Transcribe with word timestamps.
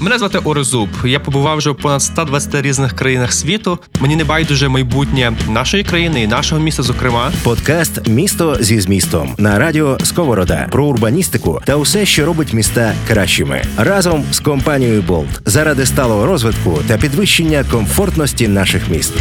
Мене 0.00 0.18
звати 0.18 0.38
Орезуб. 0.38 0.88
Я 1.04 1.20
побував 1.20 1.58
вже 1.58 1.70
в 1.70 1.76
понад 1.76 2.02
120 2.02 2.62
різних 2.62 2.92
країнах 2.92 3.32
світу. 3.32 3.78
Мені 4.00 4.16
не 4.16 4.24
байдуже 4.24 4.68
майбутнє 4.68 5.32
нашої 5.48 5.84
країни 5.84 6.22
і 6.22 6.26
нашого 6.26 6.60
міста. 6.60 6.82
Зокрема, 6.82 7.32
Подкаст 7.42 8.08
Місто 8.08 8.56
зі 8.60 8.80
змістом 8.80 9.34
на 9.38 9.58
радіо 9.58 9.98
Сковорода 10.02 10.66
про 10.70 10.86
урбаністику 10.86 11.60
та 11.64 11.76
усе, 11.76 12.06
що 12.06 12.26
робить 12.26 12.52
міста 12.52 12.94
кращими, 13.08 13.62
разом 13.76 14.24
з 14.30 14.40
компанією 14.40 15.02
Болт 15.02 15.40
заради 15.46 15.86
сталого 15.86 16.26
розвитку 16.26 16.78
та 16.86 16.98
підвищення 16.98 17.64
комфортності 17.70 18.48
наших 18.48 18.88
міст. 18.88 19.12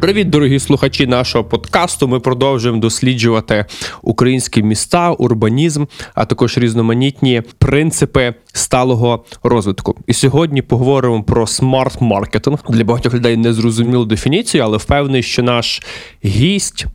Привіт, 0.00 0.30
дорогі 0.30 0.58
слухачі 0.58 1.06
нашого 1.06 1.44
подкасту. 1.44 2.08
Ми 2.08 2.20
продовжуємо 2.20 2.80
досліджувати 2.80 3.64
українські 4.02 4.62
міста, 4.62 5.10
урбанізм, 5.10 5.84
а 6.14 6.24
також 6.24 6.58
різноманітні 6.58 7.42
принципи 7.58 8.34
сталого 8.52 9.24
розвитку. 9.42 9.96
І 10.06 10.12
сьогодні 10.12 10.62
поговоримо 10.62 11.22
про 11.22 11.46
смарт-маркетинг. 11.46 12.58
Для 12.68 12.84
багатьох 12.84 13.14
людей 13.14 13.36
незрозумілу 13.36 14.04
дефініцію, 14.04 14.64
але 14.64 14.76
впевнений, 14.76 15.22
що 15.22 15.42
наш 15.42 15.82
гість. 16.24 16.86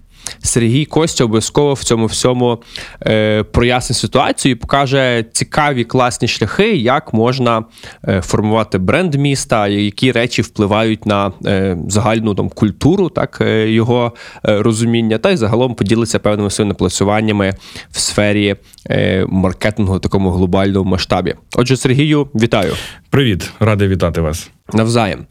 Сергій 0.43 0.85
Костя 0.85 1.23
обов'язково 1.23 1.73
в 1.73 1.83
цьому 1.83 2.05
всьому 2.05 2.63
е, 3.07 3.43
прояснить 3.43 3.97
ситуацію 3.97 4.51
і 4.51 4.55
покаже 4.55 5.25
цікаві 5.31 5.83
класні 5.83 6.27
шляхи, 6.27 6.75
як 6.75 7.13
можна 7.13 7.63
е, 8.07 8.21
формувати 8.21 8.77
бренд 8.77 9.15
міста, 9.15 9.67
які 9.67 10.11
речі 10.11 10.41
впливають 10.41 11.05
на 11.05 11.31
е, 11.45 11.77
загальну 11.87 12.35
там 12.35 12.49
культуру, 12.49 13.09
так 13.09 13.37
е, 13.41 13.71
його 13.71 14.13
е, 14.47 14.61
розуміння, 14.61 15.17
та 15.17 15.31
й 15.31 15.37
загалом 15.37 15.75
поділиться 15.75 16.19
певними 16.19 16.49
своїми 16.49 16.69
напрацюваннями 16.69 17.53
в 17.91 17.99
сфері 17.99 18.55
е, 18.89 19.25
маркетингу 19.29 19.93
в 19.95 19.99
такому 20.01 20.31
глобальному 20.31 20.89
масштабі. 20.89 21.35
Отже, 21.55 21.77
Сергію, 21.77 22.27
вітаю 22.35 22.73
Привіт, 23.09 23.51
радий 23.59 23.87
вітати 23.87 24.21
вас. 24.21 24.49
навзаєм. 24.73 25.25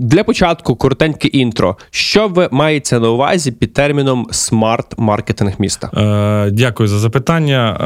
Для 0.00 0.24
початку 0.24 0.76
коротеньке 0.76 1.28
інтро. 1.28 1.76
Що 1.90 2.28
ви 2.28 2.48
маєте 2.50 3.00
на 3.00 3.10
увазі 3.10 3.52
під 3.52 3.72
терміном 3.72 4.26
смарт-маркетинг 4.30 5.52
міста? 5.58 5.90
Е, 6.46 6.50
дякую 6.50 6.88
за 6.88 6.98
запитання. 6.98 7.76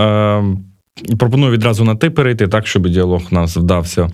Е, 1.11 1.17
пропоную 1.17 1.53
відразу 1.53 1.85
на 1.85 1.95
ти 1.95 2.11
перейти, 2.11 2.49
так, 2.49 2.67
щоб 2.67 2.89
діалог 2.89 3.23
у 3.31 3.35
нас 3.35 3.57
вдався. 3.57 4.09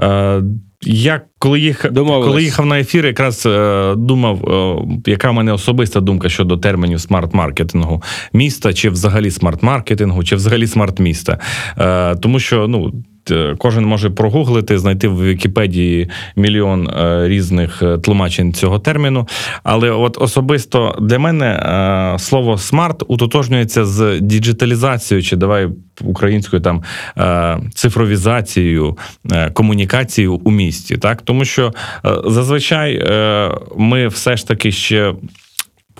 Е, 0.00 0.42
я 0.82 1.20
коли 1.38 1.60
їх 1.60 1.92
Домовились. 1.92 2.28
коли 2.28 2.42
їхав 2.42 2.66
на 2.66 2.80
ефір, 2.80 3.06
якраз 3.06 3.46
е, 3.46 3.94
думав, 3.96 4.44
е, 5.06 5.10
яка 5.10 5.30
в 5.30 5.34
мене 5.34 5.52
особиста 5.52 6.00
думка 6.00 6.28
щодо 6.28 6.56
термінів 6.56 6.98
смарт-маркетингу 7.00 8.02
міста, 8.32 8.72
чи 8.72 8.90
взагалі 8.90 9.30
смарт-маркетингу, 9.30 10.24
чи 10.24 10.36
взагалі 10.36 10.66
смарт-міста. 10.66 11.38
Е, 11.78 12.16
тому 12.16 12.38
що 12.38 12.68
ну. 12.68 12.92
Т- 13.30 13.54
Кожен 13.58 13.84
може 13.84 14.10
прогуглити, 14.10 14.78
знайти 14.78 15.08
в 15.08 15.24
Вікіпедії 15.24 16.10
мільйон 16.36 16.88
е, 16.88 17.28
різних 17.28 17.82
е, 17.82 17.98
тлумачень 17.98 18.52
цього 18.52 18.78
терміну. 18.78 19.28
Але 19.62 19.90
от 19.90 20.16
особисто 20.20 20.98
для 21.00 21.18
мене 21.18 21.46
е, 21.46 22.18
слово 22.18 22.58
смарт 22.58 23.02
утотожнюється 23.08 23.84
з 23.84 24.20
діджиталізацією, 24.20 25.22
чи 25.22 25.36
давай 25.36 25.68
українською 26.02 26.62
там 26.62 26.82
е, 27.18 27.58
цифровізацією, 27.74 28.98
е, 29.32 29.50
комунікацією 29.50 30.34
у 30.34 30.50
місті. 30.50 30.96
Так, 30.96 31.22
тому 31.22 31.44
що 31.44 31.72
е, 32.06 32.10
зазвичай 32.26 32.94
е, 32.94 33.50
ми 33.76 34.08
все 34.08 34.36
ж 34.36 34.48
таки 34.48 34.72
ще. 34.72 35.14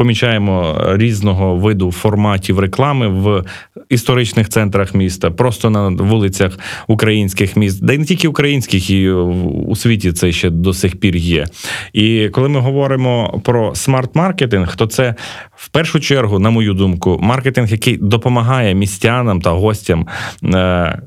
Помічаємо 0.00 0.84
різного 0.88 1.56
виду 1.56 1.92
форматів 1.92 2.58
реклами 2.58 3.08
в 3.08 3.44
історичних 3.88 4.48
центрах 4.48 4.94
міста, 4.94 5.30
просто 5.30 5.70
на 5.70 5.88
вулицях 5.88 6.58
українських 6.86 7.56
міст, 7.56 7.84
де 7.84 7.98
не 7.98 8.04
тільки 8.04 8.28
українських, 8.28 8.90
і 8.90 9.10
у 9.10 9.76
світі 9.76 10.12
це 10.12 10.32
ще 10.32 10.50
до 10.50 10.74
сих 10.74 11.00
пір 11.00 11.16
є. 11.16 11.46
І 11.92 12.28
коли 12.28 12.48
ми 12.48 12.60
говоримо 12.60 13.40
про 13.44 13.74
смарт-маркетинг, 13.74 14.76
то 14.76 14.86
це 14.86 15.14
в 15.54 15.68
першу 15.68 16.00
чергу, 16.00 16.38
на 16.38 16.50
мою 16.50 16.74
думку, 16.74 17.18
маркетинг, 17.22 17.70
який 17.70 17.96
допомагає 17.96 18.74
містянам 18.74 19.40
та 19.40 19.50
гостям. 19.50 20.06
е, 20.44 21.02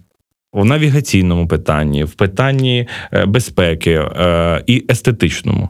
в 0.53 0.65
навігаційному 0.65 1.47
питанні, 1.47 2.03
в 2.03 2.13
питанні 2.13 2.87
е, 3.13 3.25
безпеки 3.25 3.91
е, 3.91 4.63
і 4.67 4.85
естетичному. 4.89 5.69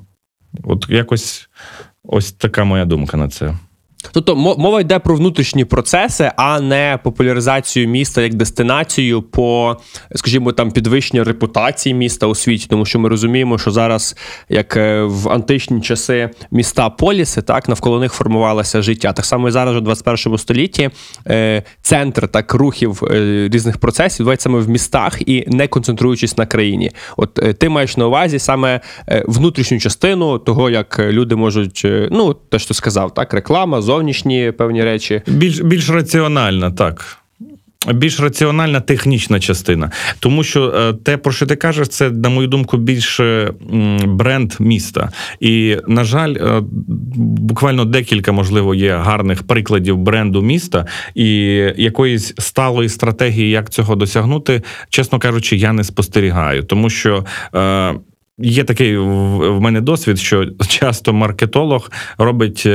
От 0.64 0.86
якось 0.90 1.50
ось 2.04 2.32
така 2.32 2.64
моя 2.64 2.86
думка 2.86 3.18
на 3.18 3.30
це. 3.30 3.56
Тобто 4.12 4.36
мова 4.36 4.82
йде 4.82 5.00
про 5.00 5.16
внутрішні 5.16 5.66
процеси, 5.66 6.32
а 6.36 6.60
не 6.60 7.00
популяризацію 7.04 7.88
міста 7.88 8.22
як 8.22 8.34
дестинацію 8.34 9.22
по, 9.22 9.78
скажімо, 10.16 10.52
там 10.52 10.72
підвищення 10.72 11.24
репутації 11.24 11.96
міста 11.96 12.28
у 12.28 12.36
світі, 12.36 12.68
тому 12.70 12.86
що 12.86 13.00
ми 13.00 13.10
розуміємо, 13.10 13.58
що 13.58 13.72
зараз, 13.72 14.16
як 14.50 14.78
е, 14.78 15.04
в 15.04 15.30
античні 15.30 15.82
часи, 15.82 16.30
міста 16.52 16.90
поліси, 16.90 17.42
так 17.42 17.70
навколо 17.70 18.00
них 18.00 18.14
формувалося 18.14 18.82
життя. 18.82 19.14
Так 19.14 19.26
само 19.26 19.48
і 19.48 19.52
зараз, 19.52 19.76
у 19.76 19.82
21 19.82 20.38
столітті, 20.38 20.90
е, 21.28 21.64
центр 21.82 22.28
так 22.28 22.54
рухів 22.54 23.04
е, 23.12 23.50
різних 23.52 23.78
процесів 23.78 24.20
відбувається 24.20 24.44
саме 24.44 24.60
в 24.60 24.70
містах 24.70 25.22
і 25.22 25.46
не 25.48 25.68
концентруючись 25.68 26.38
на 26.38 26.46
країні. 26.46 26.92
От 27.18 27.34
ти 27.60 27.70
маєш 27.70 27.98
на 27.98 28.08
увазі 28.08 28.40
саме 28.40 28.80
внутрішню 29.28 29.80
частину 29.80 30.40
того, 30.40 30.70
як 30.70 31.00
люди 31.00 31.36
можуть, 31.36 31.82
ну 32.12 32.34
те, 32.34 32.60
що 32.60 32.74
сказав, 32.74 33.14
так, 33.14 33.34
реклама, 33.34 33.82
зовнішні 33.94 34.52
певні 34.58 34.84
речі. 34.84 35.22
Більш 35.28 35.60
більш 35.60 35.90
раціональна, 35.90 36.72
так. 36.72 37.18
Більш 37.94 38.20
раціональна 38.20 38.80
технічна 38.80 39.40
частина, 39.40 39.92
тому 40.20 40.44
що 40.44 40.74
е, 40.78 40.94
те, 40.94 41.18
про 41.18 41.32
що 41.32 41.46
ти 41.46 41.56
кажеш, 41.56 41.88
це, 41.88 42.10
на 42.10 42.30
мою 42.30 42.48
думку, 42.48 42.78
більше 42.78 43.54
бренд 44.06 44.54
міста. 44.60 45.10
І, 45.40 45.78
на 45.88 46.04
жаль, 46.04 46.36
е, 46.36 46.62
буквально 47.18 47.86
декілька, 47.86 48.32
можливо, 48.32 48.76
є 48.76 48.96
гарних 48.96 49.44
прикладів 49.44 49.98
бренду 49.98 50.42
міста 50.42 50.86
і 51.16 51.28
якоїсь 51.78 52.34
сталої 52.38 52.90
стратегії, 52.90 53.50
як 53.50 53.70
цього 53.70 53.96
досягнути, 53.96 54.62
чесно 54.90 55.20
кажучи, 55.20 55.56
я 55.56 55.74
не 55.74 55.84
спостерігаю, 55.84 56.64
тому 56.64 56.90
що. 56.90 57.26
Е, 57.56 57.94
Є 58.38 58.64
такий 58.64 58.98
в 58.98 59.62
мене 59.62 59.82
досвід, 59.82 60.20
що 60.20 60.46
часто 60.68 61.14
маркетолог 61.14 61.92
робить 62.18 62.68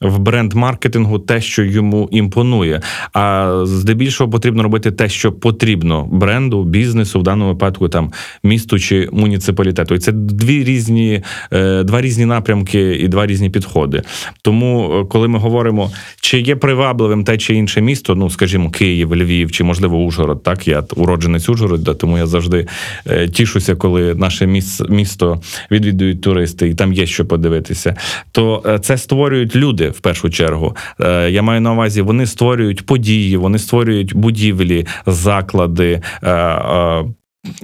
в 0.00 0.18
бренд-маркетингу 0.18 1.18
те, 1.18 1.40
що 1.40 1.64
йому 1.64 2.08
імпонує. 2.12 2.80
А 3.12 3.52
здебільшого 3.64 4.30
потрібно 4.30 4.62
робити 4.62 4.92
те, 4.92 5.08
що 5.08 5.32
потрібно 5.32 6.08
бренду, 6.12 6.64
бізнесу, 6.64 7.20
в 7.20 7.22
даному 7.22 7.50
випадку 7.50 7.88
там 7.88 8.12
місту 8.42 8.78
чи 8.78 9.08
муніципалітету. 9.12 9.94
І 9.94 9.98
це 9.98 10.12
дві 10.12 10.64
різні, 10.64 11.22
е, 11.52 11.82
два 11.82 12.00
різні 12.00 12.26
напрямки 12.26 12.96
і 12.96 13.08
два 13.08 13.26
різні 13.26 13.50
підходи. 13.50 14.02
Тому, 14.42 15.00
е, 15.00 15.04
коли 15.04 15.28
ми 15.28 15.38
говоримо, 15.38 15.90
чи 16.20 16.40
є 16.40 16.56
привабливим 16.56 17.24
те 17.24 17.38
чи 17.38 17.54
інше 17.54 17.80
місто, 17.80 18.14
ну 18.14 18.30
скажімо, 18.30 18.70
Київ, 18.70 19.16
Львів 19.16 19.52
чи 19.52 19.64
можливо 19.64 19.98
Ужгород, 19.98 20.42
так 20.42 20.68
я 20.68 20.84
уродженець 20.96 21.48
Ужгорода, 21.48 21.94
тому 21.94 22.18
я 22.18 22.26
завжди 22.26 22.66
е, 23.06 23.28
тішуся, 23.28 23.76
коли 23.76 24.14
наше 24.14 24.46
міс- 24.46 24.90
місто 24.90 25.40
відвідують 25.70 26.20
туристи, 26.20 26.68
і 26.68 26.74
там 26.74 26.92
є 26.92 27.06
що 27.06 27.26
подивитися. 27.26 27.96
То 28.32 28.78
це 28.82 28.98
створюють 28.98 29.56
люди 29.56 29.89
в 29.90 30.00
першу 30.00 30.30
чергу. 30.30 30.76
Е, 31.00 31.30
Я 31.30 31.42
маю 31.42 31.60
на 31.60 31.72
увазі, 31.72 32.02
вони 32.02 32.26
створюють 32.26 32.86
події, 32.86 33.36
вони 33.36 33.58
створюють 33.58 34.14
будівлі, 34.16 34.86
заклади. 35.06 36.00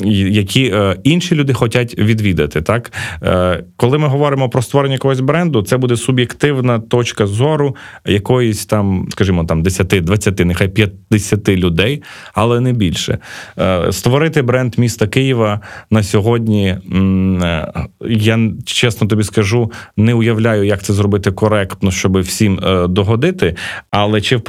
Які 0.04 0.64
е, 0.64 0.96
інші 1.04 1.34
люди 1.34 1.52
хочуть 1.52 1.98
відвідати. 1.98 2.62
Так, 2.62 2.92
е, 3.22 3.64
коли 3.76 3.98
ми 3.98 4.08
говоримо 4.08 4.48
про 4.48 4.62
створення 4.62 4.92
якогось 4.92 5.20
бренду, 5.20 5.62
це 5.62 5.76
буде 5.76 5.96
суб'єктивна 5.96 6.78
точка 6.78 7.26
зору 7.26 7.76
якоїсь 8.06 8.66
там, 8.66 9.08
скажімо, 9.10 9.44
там 9.44 9.62
10, 9.62 9.86
20, 9.86 10.38
нехай 10.38 10.68
50 10.68 11.48
людей, 11.48 12.02
але 12.34 12.60
не 12.60 12.72
більше. 12.72 13.18
Е, 13.58 13.92
створити 13.92 14.42
бренд 14.42 14.78
міста 14.78 15.06
Києва 15.06 15.60
на 15.90 16.02
сьогодні. 16.02 16.76
Я 18.08 18.38
чесно 18.64 19.06
тобі 19.06 19.22
скажу, 19.22 19.72
не 19.96 20.14
уявляю, 20.14 20.64
як 20.64 20.82
це 20.82 20.92
зробити 20.92 21.32
коректно, 21.32 21.90
щоб 21.90 22.20
всім 22.20 22.60
догодити. 22.88 23.54
Але 23.90 24.20
чи 24.20 24.40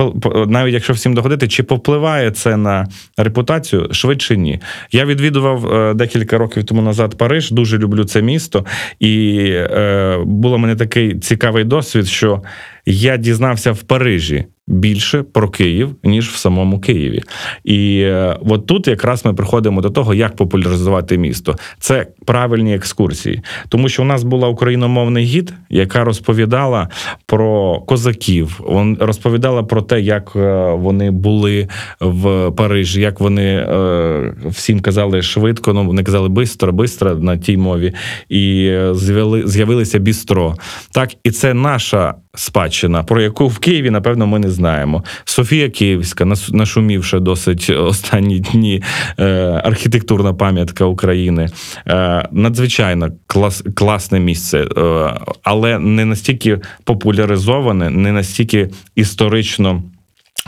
навіть 0.48 0.74
якщо 0.74 0.94
всім 0.94 1.14
догодити, 1.14 1.48
чи 1.48 1.64
повпливає 1.64 2.32
це 2.32 2.58
на 2.58 2.88
репутацію? 3.18 3.88
Швидше 3.92 4.38
ні. 4.38 4.60
Я 4.92 5.06
відвідував 5.18 5.74
е, 5.74 5.94
декілька 5.94 6.38
років 6.38 6.64
тому 6.64 6.82
назад 6.82 7.18
Париж. 7.18 7.52
Дуже 7.52 7.78
люблю 7.78 8.04
це 8.04 8.22
місто, 8.22 8.66
і 9.00 9.38
е, 9.52 10.18
було 10.26 10.58
мені 10.58 10.76
такий 10.76 11.20
цікавий 11.20 11.64
досвід, 11.64 12.08
що 12.08 12.42
я 12.88 13.18
дізнався 13.18 13.72
в 13.72 13.82
Парижі 13.84 14.46
більше 14.68 15.24
про 15.24 15.50
Київ, 15.50 15.96
ніж 16.04 16.30
в 16.30 16.36
самому 16.36 16.80
Києві. 16.80 17.22
І 17.64 18.00
е, 18.00 18.38
от 18.50 18.68
тут 18.68 18.88
якраз 18.88 19.26
ми 19.26 19.34
приходимо 19.34 19.82
до 19.82 19.90
того, 19.90 20.14
як 20.14 20.36
популяризувати 20.36 21.18
місто. 21.18 21.56
Це 21.80 22.08
правильні 22.26 22.76
екскурсії, 22.76 23.42
тому 23.70 23.90
що 23.90 24.02
у 24.02 24.06
нас 24.06 24.24
була 24.24 24.48
україномовний 24.48 25.26
гід, 25.26 25.54
яка 25.70 26.04
розповідала 26.04 26.90
про 27.26 27.80
козаків. 27.80 28.60
Вон 28.60 28.98
розповідала 29.00 29.64
про 29.64 29.82
те, 29.82 30.02
як 30.02 30.32
е, 30.36 30.72
вони 30.74 31.12
були 31.12 31.68
в 32.00 32.52
Парижі, 32.52 33.02
як 33.02 33.20
вони 33.20 33.46
е, 33.46 34.34
всім 34.46 34.80
казали 34.80 35.22
швидко. 35.22 35.74
Ну 35.74 35.86
вони 35.86 36.04
казали 36.04 36.30
бистро, 36.30 36.72
бистро 36.72 37.16
на 37.16 37.38
тій 37.38 37.58
мові, 37.58 37.94
і 38.30 38.66
е, 38.66 38.96
з'явили 38.96 39.48
з'явилися 39.48 40.00
бістро. 40.00 40.56
Так, 40.92 41.10
і 41.24 41.32
це 41.32 41.54
наша 41.54 42.14
спадщина, 42.38 43.04
про 43.04 43.22
яку 43.22 43.48
в 43.48 43.60
Києві, 43.60 43.90
напевно, 43.90 44.28
ми 44.28 44.40
не 44.40 44.52
знаємо. 44.52 45.04
Софія 45.26 45.70
Київська, 45.70 46.26
нашумівши 46.50 47.20
досить 47.20 47.70
останні 47.70 48.40
дні 48.40 48.84
е, 49.20 49.26
архітектурна 49.64 50.34
пам'ятка 50.34 50.86
України. 50.86 51.50
Е, 51.88 52.28
надзвичайно 52.32 53.10
клас, 53.28 53.64
класне 53.76 54.20
місце, 54.20 54.60
е, 54.78 55.14
але 55.44 55.80
не 55.80 56.06
настільки 56.06 56.60
популяризоване, 56.84 57.90
не 57.90 58.12
настільки 58.12 58.70
історично 58.96 59.84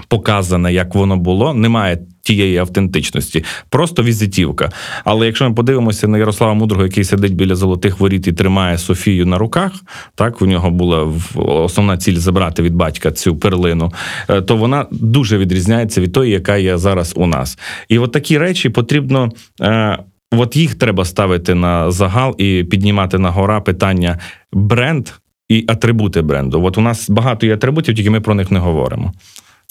показане, 0.08 0.74
як 0.74 0.96
воно 0.96 1.18
було, 1.18 1.54
немає 1.54 2.00
тієї 2.22 2.58
автентичності, 2.58 3.44
просто 3.70 4.04
візитівка. 4.04 4.72
Але 5.04 5.26
якщо 5.26 5.50
ми 5.50 5.56
подивимося 5.56 6.08
на 6.08 6.18
Ярослава 6.18 6.54
Мудрого, 6.54 6.84
який 6.84 7.04
сидить 7.04 7.36
біля 7.36 7.56
золотих 7.56 8.00
воріт 8.00 8.28
і 8.28 8.34
тримає 8.34 8.78
Софію 8.78 9.26
на 9.26 9.38
руках, 9.38 9.72
так 10.16 10.42
у 10.42 10.46
нього 10.46 10.70
була 10.70 11.14
основна 11.36 11.98
ціль 11.98 12.16
забрати 12.16 12.62
від 12.62 12.76
батька 12.76 13.12
цю 13.12 13.36
перлину, 13.36 13.94
е, 14.30 14.42
то 14.42 14.58
вона 14.58 14.86
дуже 14.92 15.38
відрізняється 15.38 16.02
від 16.02 16.14
тої, 16.14 16.32
яка 16.32 16.58
є 16.58 16.78
зараз 16.78 17.14
у 17.16 17.26
нас. 17.26 17.60
І 17.90 18.00
от 18.00 18.12
такі 18.12 18.38
речі 18.38 18.70
потрібно. 18.70 19.30
Е, 19.62 19.98
от 20.32 20.56
їх 20.56 20.76
треба 20.76 21.06
ставити 21.06 21.56
на 21.56 21.92
загал 21.92 22.36
і 22.38 22.64
піднімати 22.64 23.18
на 23.18 23.30
гора 23.30 23.62
питання 23.62 24.20
бренд 24.54 25.10
і 25.50 25.66
атрибути 25.68 26.22
бренду. 26.22 26.64
От 26.64 26.78
у 26.78 26.82
нас 26.82 27.10
багато 27.10 27.46
є 27.46 27.54
атрибутів, 27.54 27.96
тільки 27.96 28.10
ми 28.10 28.22
про 28.22 28.36
них 28.36 28.52
не 28.52 28.60
говоримо. 28.60 29.14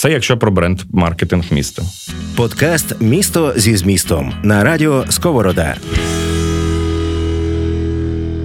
Це 0.00 0.10
якщо 0.10 0.38
про 0.38 0.50
бренд 0.50 0.80
маркетинг 0.92 1.44
міста. 1.50 1.82
Подкаст 2.36 3.00
Місто 3.00 3.52
зі 3.56 3.76
змістом 3.76 4.32
на 4.42 4.64
радіо 4.64 5.04
Сковорода. 5.08 5.76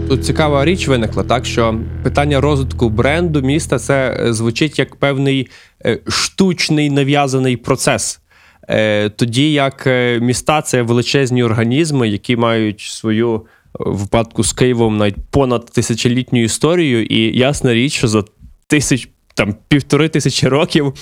Тут 0.09 0.25
цікава 0.25 0.65
річ 0.65 0.88
виникла, 0.88 1.23
так 1.23 1.45
що 1.45 1.79
питання 2.03 2.41
розвитку 2.41 2.89
бренду 2.89 3.41
міста 3.41 3.79
це 3.79 4.17
е, 4.19 4.33
звучить 4.33 4.79
як 4.79 4.95
певний 4.95 5.47
е, 5.85 6.00
штучний 6.07 6.89
нав'язаний 6.89 7.57
процес. 7.57 8.21
Е, 8.69 9.09
тоді 9.09 9.51
як 9.51 9.88
міста 10.21 10.61
це 10.61 10.81
величезні 10.81 11.44
організми, 11.44 12.09
які 12.09 12.35
мають 12.35 12.81
свою 12.81 13.45
в 13.73 13.97
випадку 13.97 14.44
з 14.44 14.53
Києвом 14.53 14.97
навіть 14.97 15.17
понад 15.31 15.65
тисячолітню 15.65 16.44
історію, 16.44 17.05
і 17.05 17.38
ясна 17.38 17.73
річ, 17.73 17.94
що 17.94 18.07
за 18.07 18.23
тисяч 18.67 19.09
там 19.33 19.56
півтори 19.68 20.09
тисячі 20.09 20.47
років 20.47 20.94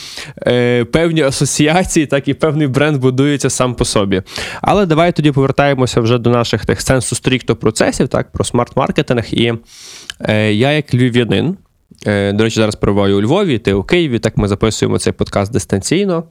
е, 0.48 0.86
певні 0.86 1.22
асоціації, 1.22 2.06
так 2.06 2.28
і 2.28 2.34
певний 2.34 2.68
бренд 2.68 2.98
будується 2.98 3.50
сам 3.50 3.76
по 3.76 3.86
собі. 3.86 4.22
Але 4.62 4.86
давай 4.86 5.12
тоді 5.12 5.32
повертаємося 5.32 6.02
вже 6.02 6.18
до 6.18 6.30
наших 6.30 6.66
тих 6.66 6.82
сенсу 6.82 7.16
стрікто 7.16 7.56
процесів, 7.56 8.08
так, 8.08 8.32
про 8.32 8.44
смарт-маркетинг. 8.44 9.34
І 9.34 9.54
е, 10.20 10.54
я, 10.54 10.72
як 10.72 10.94
львів'янин, 10.94 11.58
е, 12.08 12.34
до 12.34 12.44
речі, 12.44 12.56
зараз 12.56 12.76
перебуваю 12.76 13.18
у 13.18 13.22
Львові, 13.22 13.58
ти 13.58 13.74
у 13.74 13.84
Києві, 13.84 14.20
так 14.20 14.38
ми 14.38 14.48
записуємо 14.48 15.00
цей 15.00 15.14
подкаст 15.14 15.52
дистанційно. 15.52 16.24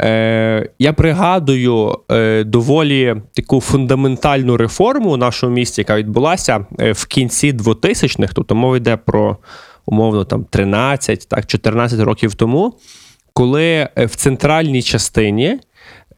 Е, 0.00 0.68
Я 0.78 0.92
пригадую 0.92 1.98
е, 2.10 2.44
доволі 2.44 3.16
таку 3.34 3.60
фундаментальну 3.60 4.56
реформу 4.56 5.10
у 5.10 5.16
нашому 5.16 5.54
місті, 5.54 5.80
яка 5.80 5.96
відбулася 5.96 6.66
е, 6.80 6.92
в 6.92 7.06
кінці 7.06 7.52
2000-х, 7.52 8.32
тобто 8.34 8.54
мова 8.54 8.76
йде 8.76 8.96
про 8.96 9.36
умовно 9.88 10.24
там 10.24 10.44
13, 10.44 11.28
так, 11.28 11.46
14 11.46 12.00
років 12.00 12.34
тому, 12.34 12.74
коли 13.32 13.64
е, 13.64 14.06
в 14.06 14.14
центральній 14.14 14.82
частині 14.82 15.58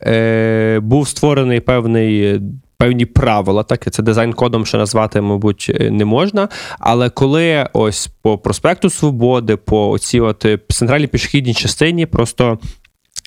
е, 0.02 0.80
був 0.82 1.08
створений 1.08 1.60
певний. 1.60 2.40
Певні 2.76 3.06
правила, 3.06 3.62
так 3.62 3.92
це 3.92 4.02
дизайн-кодом 4.02 4.66
ще 4.66 4.78
назвати, 4.78 5.20
мабуть, 5.20 5.70
е, 5.80 5.90
не 5.90 6.04
можна. 6.04 6.48
Але 6.78 7.10
коли 7.10 7.68
ось 7.72 8.06
по 8.22 8.38
проспекту 8.38 8.90
Свободи, 8.90 9.56
по 9.56 9.98
цій 9.98 10.20
от 10.20 10.44
е, 10.44 10.58
центральній 10.68 11.06
пішохідній 11.06 11.54
частині 11.54 12.06
просто 12.06 12.58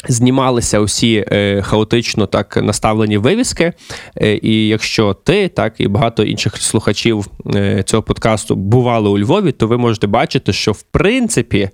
Знімалися 0.07 0.79
усі 0.79 1.25
е, 1.31 1.61
хаотично 1.61 2.25
так 2.25 2.57
наставлені 2.57 3.17
вивіски. 3.17 3.73
Е, 4.21 4.39
і 4.41 4.67
якщо 4.67 5.13
ти, 5.13 5.47
так 5.47 5.73
і 5.77 5.87
багато 5.87 6.23
інших 6.23 6.57
слухачів 6.57 7.27
е, 7.55 7.83
цього 7.83 8.03
подкасту 8.03 8.55
бували 8.55 9.09
у 9.09 9.19
Львові, 9.19 9.51
то 9.51 9.67
ви 9.67 9.77
можете 9.77 10.07
бачити, 10.07 10.53
що 10.53 10.71
в 10.71 10.81
принципі 10.81 11.69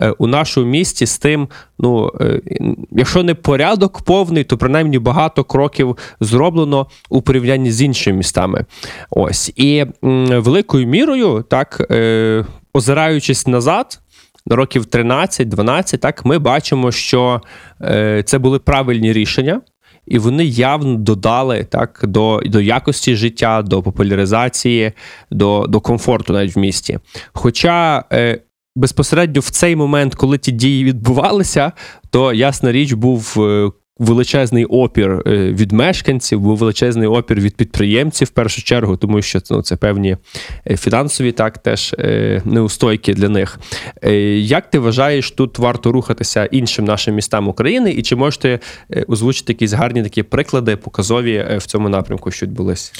е, 0.00 0.10
у 0.10 0.26
нашому 0.26 0.66
місті 0.66 1.06
з 1.06 1.18
тим, 1.18 1.48
ну 1.78 2.12
е, 2.20 2.40
якщо 2.92 3.22
не 3.22 3.34
порядок 3.34 4.02
повний, 4.02 4.44
то 4.44 4.58
принаймні 4.58 4.98
багато 4.98 5.44
кроків 5.44 5.96
зроблено 6.20 6.86
у 7.08 7.22
порівнянні 7.22 7.72
з 7.72 7.82
іншими 7.82 8.16
містами. 8.16 8.64
Ось 9.10 9.52
і 9.56 9.86
м, 10.04 10.26
великою 10.42 10.86
мірою, 10.86 11.44
так 11.48 11.86
е, 11.90 12.44
озираючись 12.74 13.46
назад 13.46 13.86
на 13.86 14.03
років 14.46 14.82
13-12, 14.84 15.98
так 15.98 16.24
ми 16.24 16.38
бачимо, 16.38 16.92
що 16.92 17.40
е, 17.82 18.22
це 18.26 18.38
були 18.38 18.58
правильні 18.58 19.12
рішення. 19.12 19.60
І 20.06 20.18
вони 20.18 20.44
явно 20.44 20.94
додали 20.94 21.64
так 21.64 22.00
до 22.04 22.42
до 22.44 22.60
якості 22.60 23.16
життя, 23.16 23.62
до 23.62 23.82
популяризації, 23.82 24.92
до 25.30 25.66
до 25.66 25.80
комфорту 25.80 26.32
навіть 26.32 26.56
в 26.56 26.58
місті. 26.58 26.98
Хоча 27.32 28.04
е, 28.12 28.40
безпосередньо 28.76 29.40
в 29.40 29.50
цей 29.50 29.76
момент, 29.76 30.14
коли 30.14 30.38
ті 30.38 30.52
дії 30.52 30.84
відбувалися, 30.84 31.72
то 32.10 32.32
ясна 32.32 32.72
річ 32.72 32.92
був 32.92 33.36
е, 33.38 33.70
величезний 33.98 34.64
опір 34.64 35.22
е, 35.26 35.52
від 35.52 35.72
мешканців, 35.72 36.40
був 36.40 36.56
величезний 36.56 37.08
опір 37.08 37.40
від 37.40 37.56
підприємців 37.56 38.28
в 38.28 38.30
першу 38.30 38.62
чергу, 38.62 38.96
тому 38.96 39.22
що 39.22 39.38
ну, 39.50 39.62
це 39.62 39.76
певні 39.76 40.16
е, 40.70 40.76
фінансові 40.76 41.32
так 41.32 41.58
теж 41.58 41.94
е, 41.98 42.42
неустойки 42.44 43.14
для 43.14 43.28
них. 43.28 43.60
Як 44.36 44.70
ти 44.70 44.78
вважаєш, 44.78 45.30
тут 45.30 45.58
варто 45.58 45.92
рухатися 45.92 46.44
іншим 46.44 46.84
нашим 46.84 47.14
містам 47.14 47.48
України, 47.48 47.90
і 47.90 48.02
чи 48.02 48.16
можете 48.16 48.58
озвучити 49.08 49.52
якісь 49.52 49.72
гарні 49.72 50.02
такі 50.02 50.22
приклади, 50.22 50.76
показові 50.76 51.46
в 51.58 51.66
цьому 51.66 51.88
напрямку, 51.88 52.30
що 52.30 52.46
відбулись? 52.46 52.92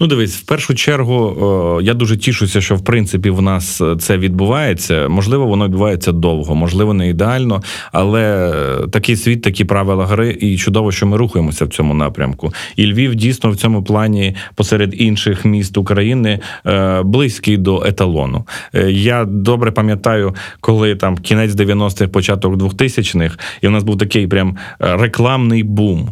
Ну, 0.00 0.06
дивись, 0.06 0.36
в 0.36 0.42
першу 0.42 0.74
чергу 0.74 1.80
я 1.82 1.94
дуже 1.94 2.16
тішуся, 2.16 2.60
що 2.60 2.76
в 2.76 2.84
принципі 2.84 3.30
в 3.30 3.42
нас 3.42 3.82
це 4.00 4.18
відбувається. 4.18 5.08
Можливо, 5.08 5.46
воно 5.46 5.64
відбувається 5.64 6.12
довго, 6.12 6.54
можливо, 6.54 6.94
не 6.94 7.08
ідеально, 7.08 7.62
але 7.92 8.54
такий 8.90 9.16
світ, 9.16 9.42
такі 9.42 9.64
правила 9.64 10.06
гри 10.06 10.37
і 10.40 10.56
чудово, 10.56 10.92
що 10.92 11.06
ми 11.06 11.16
рухаємося 11.16 11.64
в 11.64 11.68
цьому 11.68 11.94
напрямку. 11.94 12.52
І 12.76 12.86
Львів 12.86 13.14
дійсно 13.14 13.50
в 13.50 13.56
цьому 13.56 13.82
плані 13.82 14.36
посеред 14.54 15.00
інших 15.00 15.44
міст 15.44 15.76
України 15.76 16.40
е, 16.66 17.02
близький 17.02 17.56
до 17.56 17.84
еталону. 17.84 18.46
Е, 18.74 18.90
я 18.90 19.24
добре 19.24 19.70
пам'ятаю, 19.70 20.34
коли 20.60 20.96
там 20.96 21.18
кінець 21.18 21.50
90-х, 21.50 22.08
початок 22.08 22.54
2000-х, 22.54 23.38
і 23.62 23.68
в 23.68 23.70
нас 23.70 23.84
був 23.84 23.98
такий 23.98 24.26
прям 24.26 24.56
е, 24.82 24.96
рекламний 24.96 25.62
бум. 25.62 26.08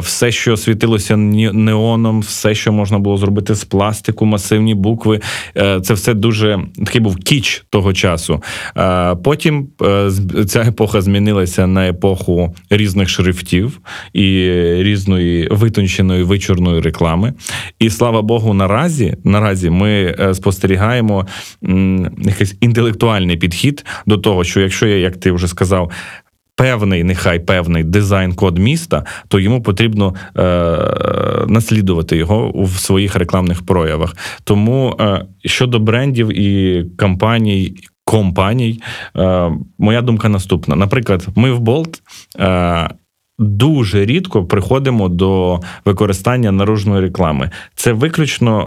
Все, 0.00 0.32
що 0.32 0.56
світилося 0.56 1.16
неоном, 1.16 2.20
все, 2.20 2.54
що 2.54 2.72
можна 2.72 2.98
було 2.98 3.16
зробити 3.16 3.54
з 3.54 3.64
пластику, 3.64 4.26
масивні 4.26 4.74
букви. 4.74 5.20
Це 5.82 5.94
все 5.94 6.14
дуже 6.14 6.58
такий 6.76 7.00
був 7.00 7.16
кіч 7.16 7.64
того 7.70 7.92
часу. 7.92 8.42
Потім 9.24 9.68
ця 10.46 10.60
епоха 10.60 11.00
змінилася 11.00 11.66
на 11.66 11.88
епоху 11.88 12.54
різних 12.70 13.08
шрифтів 13.08 13.49
продуктів 13.50 13.80
і 14.12 14.52
різної 14.82 15.48
витонченої 15.50 16.22
вичорної 16.22 16.80
реклами. 16.80 17.34
І 17.78 17.90
слава 17.90 18.22
Богу, 18.22 18.54
наразі 18.54 19.16
наразі 19.24 19.70
ми 19.70 20.16
е, 20.20 20.34
спостерігаємо 20.34 21.26
якийсь 22.18 22.56
інтелектуальний 22.60 23.36
підхід 23.36 23.84
до 24.06 24.18
того, 24.18 24.44
що 24.44 24.60
якщо 24.60 24.86
я, 24.86 24.96
як 24.96 25.16
ти 25.16 25.32
вже 25.32 25.48
сказав, 25.48 25.90
Певний, 26.56 27.04
нехай 27.04 27.38
певний 27.38 27.84
дизайн-код 27.84 28.58
міста, 28.58 29.04
то 29.28 29.40
йому 29.40 29.62
потрібно 29.62 30.14
е, 30.36 30.42
наслідувати 31.48 32.16
його 32.16 32.52
в 32.54 32.78
своїх 32.78 33.16
рекламних 33.16 33.66
проявах. 33.66 34.16
Тому 34.44 34.96
е, 35.00 35.24
щодо 35.44 35.78
брендів 35.78 36.38
і 36.38 36.84
компаній, 36.98 37.74
компаній, 38.04 38.80
е, 39.16 39.50
моя 39.78 40.02
думка 40.02 40.28
наступна. 40.28 40.76
Наприклад, 40.76 41.26
ми 41.36 41.52
в 41.52 41.60
Болт 41.60 42.02
дуже 43.40 44.04
рідко 44.04 44.44
приходимо 44.44 45.08
до 45.08 45.60
використання 45.84 46.52
наружної 46.52 47.00
реклами. 47.00 47.50
Це 47.74 47.92
виключно 47.92 48.60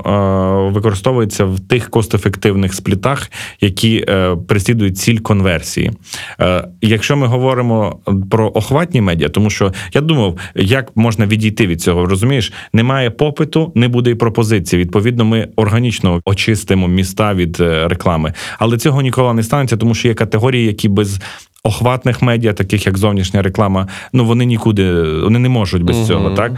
е, 0.69 0.73
використовується 0.73 1.45
в 1.45 1.59
тих 1.59 1.89
кост-ефективних 1.89 2.73
сплітах, 2.73 3.31
які 3.61 4.05
е, 4.09 4.35
переслідують 4.47 4.97
ціль 4.97 5.17
конверсії. 5.17 5.91
Е, 6.39 6.67
якщо 6.81 7.17
ми 7.17 7.27
говоримо 7.27 7.99
про 8.31 8.51
охватні 8.53 9.01
медіа, 9.01 9.29
тому 9.29 9.49
що 9.49 9.73
я 9.93 10.01
думав, 10.01 10.37
як 10.55 10.91
можна 10.95 11.25
відійти 11.25 11.67
від 11.67 11.81
цього, 11.81 12.05
розумієш, 12.05 12.53
немає 12.73 13.09
попиту, 13.09 13.71
не 13.75 13.87
буде 13.87 14.09
і 14.09 14.15
пропозиції. 14.15 14.81
Відповідно, 14.81 15.25
ми 15.25 15.47
органічно 15.55 16.21
очистимо 16.25 16.87
міста 16.87 17.33
від 17.33 17.59
е, 17.59 17.87
реклами. 17.87 18.33
Але 18.59 18.77
цього 18.77 19.01
ніколи 19.01 19.33
не 19.33 19.43
станеться, 19.43 19.77
тому 19.77 19.95
що 19.95 20.07
є 20.07 20.13
категорії, 20.13 20.65
які 20.65 20.89
без 20.89 21.19
охватних 21.63 22.21
медіа, 22.21 22.53
таких 22.53 22.85
як 22.85 22.97
зовнішня 22.97 23.41
реклама, 23.41 23.87
ну 24.13 24.25
вони 24.25 24.45
нікуди 24.45 25.03
вони 25.03 25.39
не 25.39 25.49
можуть 25.49 25.83
без 25.83 25.97
угу. 25.97 26.07
цього. 26.07 26.29
Так 26.29 26.51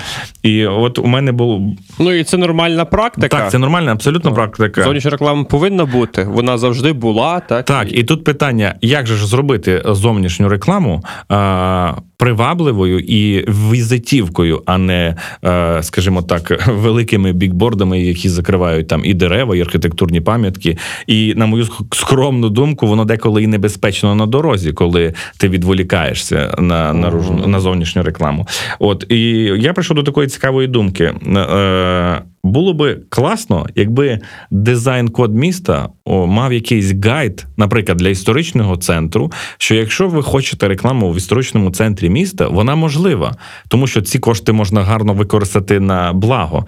і 0.44 0.66
от 0.66 1.00
у 1.00 1.06
мене 1.06 1.32
був 1.32 1.78
Ну 2.00 2.12
і 2.12 2.24
це 2.24 2.38
нормальна 2.38 2.86
практика. 2.86 3.38
так, 3.38 3.52
це 3.52 3.58
нормальна, 3.58 3.92
абсолютно 3.92 4.34
практика. 4.34 4.84
Зовнішня 4.84 5.12
реклама 5.12 5.44
повинна 5.44 5.86
бути. 5.86 6.24
Вона 6.24 6.58
завжди 6.58 6.94
була, 6.94 7.40
так? 7.40 7.66
Так, 7.66 7.98
і 7.98 8.04
тут 8.04 8.24
питання: 8.24 8.76
як 8.82 9.08
же 9.08 9.16
ж 9.16 9.28
зробити 9.28 9.84
зовнішню 9.86 10.50
рекламу 10.50 11.04
а, 11.30 11.94
привабливою 12.18 13.00
і 13.00 13.46
візитівкою, 13.72 14.62
а 14.66 14.78
не, 14.78 15.16
скажімо 15.82 16.22
так, 16.22 16.68
великими 16.74 17.34
бікбордами, 17.34 18.02
які 18.02 18.30
закривають 18.30 18.88
там 18.88 19.02
і 19.06 19.14
дерева, 19.14 19.56
і 19.56 19.62
архітектурні 19.62 20.22
пам'ятки. 20.22 20.78
І 21.08 21.34
на 21.36 21.46
мою 21.46 21.68
скромну 21.92 22.50
думку, 22.50 22.88
воно 22.88 23.06
деколи 23.06 23.44
і 23.44 23.48
небезпечно 23.48 24.16
на 24.16 24.26
дорозі, 24.26 24.72
коли 24.74 25.14
ти 25.38 25.50
відволікаєшся 25.50 26.56
на, 26.60 26.94
на, 26.94 27.12
на 27.48 27.60
зовнішню 27.60 28.04
рекламу. 28.04 28.48
От 28.80 29.06
і 29.10 29.20
я 29.60 29.74
прийшов 29.74 29.96
до 29.96 30.04
такої 30.04 30.28
цікавої 30.28 30.68
думки. 30.68 31.14
Було 32.46 32.74
би 32.74 33.02
класно, 33.10 33.68
якби 33.76 34.20
дизайн-код 34.52 35.36
міста 35.36 35.90
мав 36.06 36.54
якийсь 36.54 36.94
гайд, 37.06 37.46
наприклад, 37.58 37.98
для 37.98 38.10
історичного 38.10 38.78
центру. 38.78 39.32
Що 39.58 39.76
якщо 39.76 40.08
ви 40.08 40.24
хочете 40.24 40.68
рекламу 40.68 41.12
в 41.12 41.18
історичному 41.18 41.72
центрі 41.72 42.10
міста, 42.10 42.48
вона 42.48 42.76
можлива, 42.76 43.36
тому 43.68 43.88
що 43.88 44.02
ці 44.02 44.20
кошти 44.20 44.52
можна 44.52 44.84
гарно 44.84 45.14
використати 45.14 45.80
на 45.80 46.14
благо. 46.14 46.66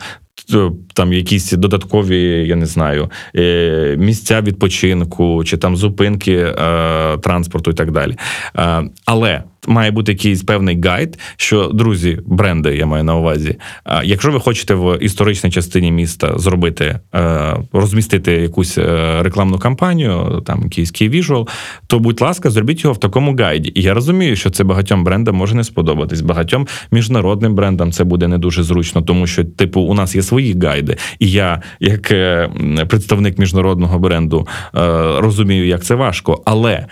Там 0.94 1.14
якісь 1.14 1.52
додаткові, 1.52 2.48
я 2.48 2.56
не 2.56 2.66
знаю, 2.66 3.12
е, 3.36 3.96
місця 4.00 4.42
відпочинку 4.42 5.44
чи 5.44 5.58
там 5.58 5.76
зупинки 5.76 6.34
е, 6.34 7.18
транспорту 7.18 7.72
і 7.72 7.74
так 7.74 7.92
далі. 7.92 8.16
Е, 8.58 8.84
але 9.06 9.44
має 9.68 9.92
бути 9.92 10.12
якийсь 10.12 10.44
певний 10.44 10.82
гайд, 10.82 11.20
що 11.38 11.68
друзі, 11.68 12.20
бренди, 12.26 12.76
я 12.76 12.86
маю 12.86 13.04
на 13.04 13.16
увазі. 13.16 13.56
Якщо 14.04 14.32
ви 14.32 14.40
хочете 14.40 14.74
в 14.74 14.98
історичній 15.04 15.52
частині 15.52 15.92
міста 15.92 16.38
зробити, 16.38 17.00
е, 17.16 17.58
розмістити 17.74 18.32
якусь 18.32 18.78
е, 18.78 19.18
рекламну 19.24 19.60
кампанію, 19.60 20.44
там 20.46 20.64
key 20.64 21.10
visual, 21.10 21.48
то 21.88 22.00
будь 22.00 22.22
ласка, 22.22 22.50
зробіть 22.50 22.84
його 22.84 22.94
в 22.94 23.00
такому 23.00 23.36
гайді. 23.36 23.72
І 23.76 23.82
я 23.82 23.94
розумію, 23.94 24.36
що 24.36 24.50
це 24.50 24.64
багатьом 24.64 25.04
брендам 25.04 25.36
може 25.36 25.56
не 25.56 25.64
сподобатись. 25.64 26.22
Багатьом 26.22 26.68
міжнародним 26.92 27.56
брендам 27.56 27.92
це 27.92 28.04
буде 28.04 28.28
не 28.28 28.38
дуже 28.38 28.64
зручно, 28.64 29.02
тому 29.02 29.28
що, 29.28 29.44
типу, 29.44 29.82
у 29.82 29.94
нас 29.94 30.16
є 30.16 30.22
свої 30.22 30.60
гайди, 30.60 30.98
і 31.20 31.32
я, 31.32 31.62
як 31.80 32.12
е, 32.12 32.50
представник 32.90 33.40
міжнародного 33.40 34.00
бренду, 34.00 34.48
розумію, 35.18 35.68
як 35.68 35.84
це 35.84 35.96
важко, 35.96 36.42
але 36.46 36.86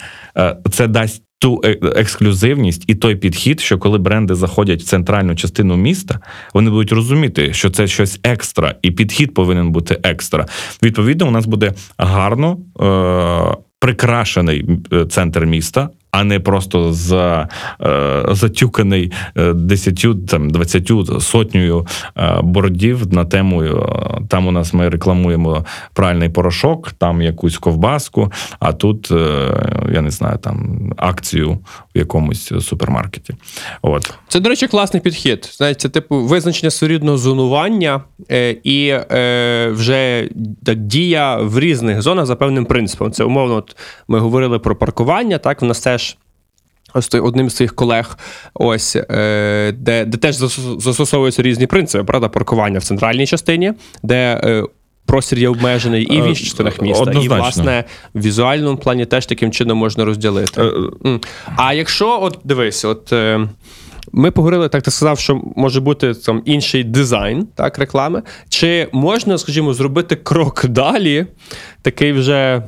це 0.71 0.87
дасть. 0.87 1.24
Ту 1.39 1.61
е- 1.65 1.79
ексклюзивність 1.95 2.83
і 2.87 2.95
той 2.95 3.15
підхід, 3.15 3.59
що 3.59 3.77
коли 3.77 3.97
бренди 3.97 4.35
заходять 4.35 4.81
в 4.81 4.85
центральну 4.85 5.35
частину 5.35 5.75
міста, 5.75 6.19
вони 6.53 6.69
будуть 6.69 6.91
розуміти, 6.91 7.53
що 7.53 7.69
це 7.69 7.87
щось 7.87 8.19
екстра, 8.23 8.75
і 8.81 8.91
підхід 8.91 9.33
повинен 9.33 9.71
бути 9.71 9.99
екстра. 10.03 10.45
Відповідно, 10.83 11.27
у 11.27 11.31
нас 11.31 11.45
буде 11.45 11.73
гарно 11.97 12.57
е- 12.81 13.57
прикрашений 13.79 14.69
е, 14.93 15.05
центр 15.05 15.45
міста, 15.45 15.89
а 16.15 16.23
не 16.23 16.39
просто 16.39 16.93
за, 16.93 17.47
е- 17.81 18.23
затюканий 18.31 19.11
е, 19.35 19.53
десятю, 19.53 20.15
там, 20.15 20.49
двадцятю 20.49 21.21
сотнею 21.21 21.87
е- 22.17 22.41
бордів 22.43 23.13
на 23.13 23.25
тему. 23.25 23.63
Там 24.29 24.47
у 24.47 24.51
нас 24.51 24.73
ми 24.73 24.89
рекламуємо 24.89 25.65
пральний 25.93 26.29
порошок, 26.29 26.91
там 26.91 27.21
якусь 27.21 27.57
ковбаску, 27.57 28.31
а 28.59 28.73
тут, 28.73 29.11
я 29.91 30.01
не 30.01 30.11
знаю, 30.11 30.37
там 30.37 30.91
акцію 30.97 31.59
в 31.95 31.97
якомусь 31.97 32.53
супермаркеті. 32.61 33.33
От. 33.81 34.13
Це, 34.35 34.39
до 34.41 34.49
речі, 34.49 34.67
класний 34.67 35.01
підхід. 35.01 35.49
Знаєте, 35.57 35.89
типу 35.89 36.15
визначення 36.15 36.71
своєрідного 36.71 37.17
зонування 37.17 38.03
е, 38.31 38.51
і 38.63 38.87
е, 38.87 39.69
вже 39.71 40.29
так, 40.65 40.79
дія 40.79 41.35
в 41.35 41.59
різних 41.59 42.01
зонах 42.01 42.25
за 42.25 42.35
певним 42.35 42.65
принципом. 42.65 43.11
Це 43.11 43.23
умовно, 43.23 43.55
от 43.55 43.75
ми 44.07 44.19
говорили 44.19 44.59
про 44.59 44.75
паркування, 44.75 45.37
так, 45.37 45.61
в 45.61 45.65
нас 45.65 45.79
теж. 45.79 46.17
Одним 47.13 47.49
з 47.49 47.55
своїх 47.55 47.75
колег, 47.75 48.17
ось 48.53 48.95
е, 48.95 49.71
де, 49.77 50.05
де 50.05 50.17
теж 50.17 50.35
застосовуються 50.35 51.41
різні 51.41 51.67
принципи, 51.67 52.03
правда, 52.03 52.29
паркування 52.29 52.79
в 52.79 52.83
центральній 52.83 53.27
частині, 53.27 53.73
де 54.03 54.41
е, 54.43 54.63
простір 55.05 55.39
є 55.39 55.49
обмежений, 55.49 56.03
і 56.03 56.21
в 56.21 56.25
Е, 56.25 56.29
інших 56.29 56.45
частинах 56.45 56.81
міста. 56.81 57.11
І, 57.11 57.27
власне, 57.27 57.83
в 58.13 58.21
візуальному 58.21 58.77
плані 58.77 59.05
теж 59.05 59.25
таким 59.25 59.51
чином 59.51 59.77
можна 59.77 60.05
розділити. 60.05 60.61
А 61.55 61.73
якщо, 61.73 62.19
от 62.21 62.39
дивись, 62.43 62.85
от 62.85 63.13
ми 64.17 64.31
поговорили, 64.31 64.69
так 64.69 64.83
ти 64.83 64.91
сказав, 64.91 65.19
що 65.19 65.41
може 65.55 65.79
бути 65.79 66.13
там 66.13 66.41
інший 66.45 66.83
дизайн 66.83 67.47
так, 67.55 67.77
реклами. 67.77 68.21
Чи 68.49 68.87
можна, 68.91 69.37
скажімо, 69.37 69.73
зробити 69.73 70.15
крок 70.15 70.65
далі, 70.65 71.25
такий 71.81 72.11
вже 72.11 72.63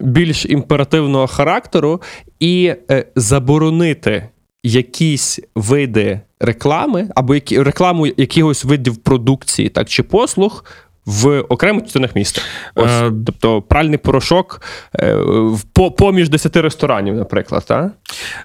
більш 0.00 0.46
імперативного 0.46 1.26
характеру, 1.26 2.02
і 2.40 2.74
е, 2.90 3.06
заборонити 3.16 4.28
якісь 4.62 5.40
види 5.54 6.20
реклами 6.40 7.08
або 7.14 7.34
які, 7.34 7.62
рекламу 7.62 8.06
якихось 8.06 8.64
видів 8.64 8.96
продукції, 8.96 9.68
так, 9.68 9.88
чи 9.88 10.02
послуг. 10.02 10.64
В 11.06 11.40
окремих 11.40 11.84
частинах 11.84 12.16
міста. 12.16 12.42
Ось, 12.74 12.90
Е, 12.90 13.12
тобто 13.26 13.62
пральний 13.62 13.98
порошок 13.98 14.60
е, 15.00 15.14
в- 15.24 15.62
по, 15.72 15.90
поміж 15.90 16.28
10 16.28 16.56
ресторанів, 16.56 17.14
наприклад. 17.14 17.64
Так? 17.66 17.92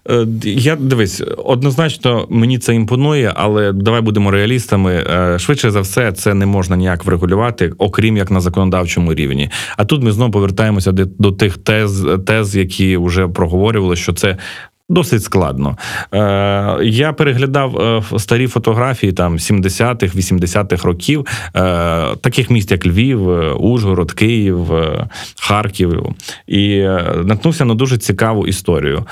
Е, 0.09 0.25
Я 0.43 0.75
дивись, 0.75 1.23
однозначно 1.37 2.27
мені 2.29 2.59
це 2.59 2.75
імпонує, 2.75 3.33
але 3.35 3.71
давай 3.73 4.01
будемо 4.01 4.31
реалістами. 4.31 4.93
Е, 4.93 5.39
Швидше 5.39 5.71
за 5.71 5.81
все, 5.81 6.11
це 6.11 6.33
не 6.33 6.45
можна 6.45 6.77
ніяк 6.77 7.05
врегулювати, 7.05 7.73
окрім 7.77 8.17
як 8.17 8.31
на 8.31 8.39
законодавчому 8.41 9.13
рівні. 9.13 9.49
А 9.77 9.85
тут 9.85 10.03
ми 10.03 10.11
знову 10.11 10.31
повертаємося 10.31 10.91
до- 10.91 11.05
до 11.05 11.31
тих 11.31 11.57
тез, 11.57 12.05
тез, 12.27 12.55
які 12.55 12.97
вже 12.97 13.27
проговорювали, 13.27 13.95
що 13.95 14.13
це. 14.13 14.37
Досить 14.89 15.24
складно. 15.24 15.77
Е, 16.13 16.77
я 16.84 17.13
переглядав 17.13 17.77
е, 17.77 18.20
старі 18.20 18.48
фотографії 18.48 19.12
там 19.12 19.38
70-х, 19.38 20.15
80-х 20.15 20.86
років, 20.86 21.25
е, 21.56 22.15
таких 22.15 22.50
міст, 22.50 22.72
як 22.72 22.86
Львів, 22.86 23.29
е, 23.29 23.51
Ужгород, 23.51 24.12
Київ, 24.12 24.74
е, 24.74 25.10
Харків, 25.39 26.06
і 26.48 26.79
наткнувся 27.24 27.65
на 27.65 27.75
дуже 27.75 27.98
цікаву 27.98 28.48
історію. 28.48 29.06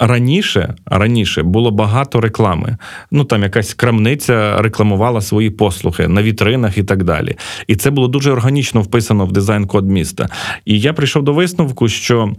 Раніше, 0.00 0.74
раніше 0.86 1.42
було 1.42 1.70
багато 1.70 2.20
реклами. 2.20 2.76
Ну 3.10 3.24
там 3.24 3.42
якась 3.42 3.74
крамниця 3.74 4.56
рекламувала 4.62 5.20
свої 5.20 5.50
послуги 5.50 6.08
на 6.08 6.22
вітринах 6.22 6.78
і 6.78 6.82
так 6.82 7.04
далі. 7.04 7.36
І 7.66 7.76
це 7.76 7.90
було 7.90 8.08
дуже 8.08 8.32
органічно 8.32 8.80
вписано 8.80 9.26
в 9.26 9.32
дизайн-код 9.32 9.90
міста. 9.90 10.28
І 10.64 10.80
я 10.80 10.92
прийшов 10.92 11.22
до 11.22 11.32
висновку, 11.32 11.88
що 11.88 12.32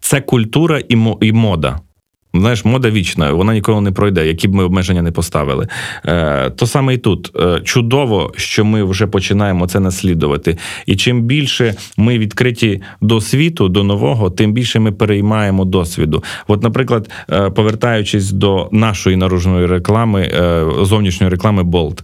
це 0.00 0.20
культура 0.20 0.78
і 0.88 0.98
і 1.20 1.32
мода. 1.32 1.80
Знаєш, 2.34 2.64
мода 2.64 2.90
вічна, 2.90 3.32
вона 3.32 3.54
ніколи 3.54 3.80
не 3.80 3.92
пройде, 3.92 4.26
які 4.26 4.48
б 4.48 4.54
ми 4.54 4.64
обмеження 4.64 5.02
не 5.02 5.10
поставили. 5.10 5.68
Е, 6.06 6.50
то 6.50 6.66
саме 6.66 6.94
і 6.94 6.98
тут. 6.98 7.36
Е, 7.36 7.60
чудово, 7.64 8.32
що 8.36 8.64
ми 8.64 8.84
вже 8.84 9.06
починаємо 9.06 9.66
це 9.66 9.80
наслідувати. 9.80 10.56
І 10.86 10.96
чим 10.96 11.22
більше 11.22 11.74
ми 11.96 12.18
відкриті 12.18 12.82
до 13.00 13.20
світу, 13.20 13.68
до 13.68 13.84
нового, 13.84 14.30
тим 14.30 14.52
більше 14.52 14.80
ми 14.80 14.92
переймаємо 14.92 15.64
досвіду. 15.64 16.24
От, 16.48 16.62
наприклад, 16.62 17.10
е, 17.30 17.50
повертаючись 17.50 18.30
до 18.32 18.68
нашої 18.72 19.16
наружної 19.16 19.66
реклами, 19.66 20.22
е, 20.22 20.66
зовнішньої 20.82 21.30
реклами 21.30 21.62
Болт. 21.62 22.02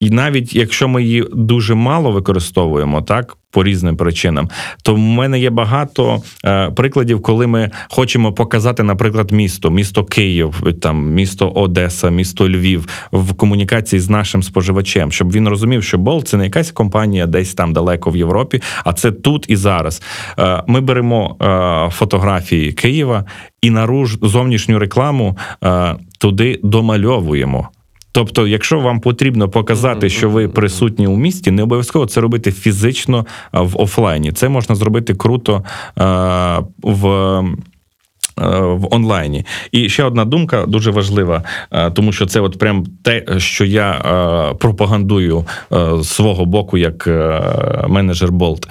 І 0.00 0.10
навіть 0.10 0.54
якщо 0.54 0.88
ми 0.88 1.02
її 1.02 1.24
дуже 1.32 1.74
мало 1.74 2.10
використовуємо, 2.10 3.02
так 3.02 3.36
по 3.50 3.64
різним 3.64 3.96
причинам, 3.96 4.48
то 4.82 4.94
в 4.94 4.98
мене 4.98 5.40
є 5.40 5.50
багато 5.50 6.22
е, 6.44 6.70
прикладів, 6.70 7.22
коли 7.22 7.46
ми 7.46 7.70
хочемо 7.88 8.32
показати, 8.32 8.82
наприклад, 8.82 9.30
місто, 9.30 9.70
місто 9.70 10.04
Київ, 10.04 10.62
там 10.82 11.12
місто 11.12 11.48
Одеса, 11.48 12.10
місто 12.10 12.48
Львів 12.48 12.88
в 13.12 13.34
комунікації 13.34 14.00
з 14.00 14.10
нашим 14.10 14.42
споживачем, 14.42 15.12
щоб 15.12 15.32
він 15.32 15.48
розумів, 15.48 15.84
що 15.84 15.98
Бол 15.98 16.24
це 16.24 16.36
не 16.36 16.44
якась 16.44 16.70
компанія 16.70 17.26
десь 17.26 17.54
там 17.54 17.72
далеко 17.72 18.10
в 18.10 18.16
Європі, 18.16 18.62
а 18.84 18.92
це 18.92 19.12
тут 19.12 19.46
і 19.48 19.56
зараз. 19.56 20.02
Е, 20.38 20.62
ми 20.66 20.80
беремо 20.80 21.36
е, 21.42 21.90
фотографії 21.90 22.72
Києва 22.72 23.24
і 23.62 23.70
наруж 23.70 24.18
зовнішню 24.22 24.78
рекламу 24.78 25.38
е, 25.64 25.94
туди 26.18 26.60
домальовуємо. 26.62 27.68
Тобто, 28.16 28.46
якщо 28.46 28.80
вам 28.80 29.00
потрібно 29.00 29.48
показати, 29.48 30.08
що 30.08 30.30
ви 30.30 30.48
присутні 30.48 31.06
у 31.06 31.16
місті, 31.16 31.50
не 31.50 31.62
обов'язково 31.62 32.06
це 32.06 32.20
робити 32.20 32.52
фізично 32.52 33.26
в 33.52 33.80
офлайні. 33.80 34.32
Це 34.32 34.48
можна 34.48 34.74
зробити 34.74 35.14
круто 35.14 35.64
в. 36.82 37.42
Е, 38.40 38.60
В 38.60 38.94
онлайні. 38.94 39.46
І 39.72 39.88
ще 39.88 40.04
одна 40.04 40.24
думка 40.24 40.64
дуже 40.66 40.90
важлива, 40.90 41.42
е, 41.72 41.90
тому 41.90 42.12
що 42.12 42.26
це 42.26 42.40
от 42.40 42.58
прям 42.58 42.86
те, 43.02 43.24
що 43.38 43.64
я 43.64 43.90
е, 43.92 44.54
пропагандую 44.54 45.44
з 46.00 46.08
свого 46.08 46.44
боку 46.44 46.78
як 46.78 47.06
менеджер 47.88 48.32
Болт. 48.32 48.68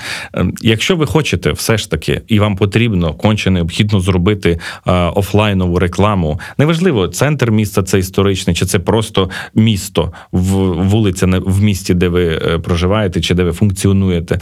Якщо 0.62 0.96
ви 0.96 1.06
хочете 1.06 1.52
все 1.52 1.78
ж 1.78 1.92
таки, 1.92 2.22
і 2.28 2.40
вам 2.40 2.56
потрібно 2.56 3.14
конче 3.14 3.50
необхідно 3.50 4.00
зробити 4.00 4.60
офлайнову 5.16 5.80
рекламу, 5.80 6.40
неважливо, 6.58 7.08
центр 7.08 7.52
міста 7.52 7.84
це 7.84 8.00
історичний, 8.00 8.56
чи 8.56 8.66
це 8.66 8.80
просто 8.80 9.30
місто, 9.56 10.14
вулиця 10.32 11.28
в 11.46 11.64
місті, 11.64 11.94
де 11.94 12.08
ви 12.08 12.40
проживаєте, 12.64 13.22
чи 13.22 13.34
де 13.34 13.44
ви 13.44 13.52
функціонуєте. 13.52 14.40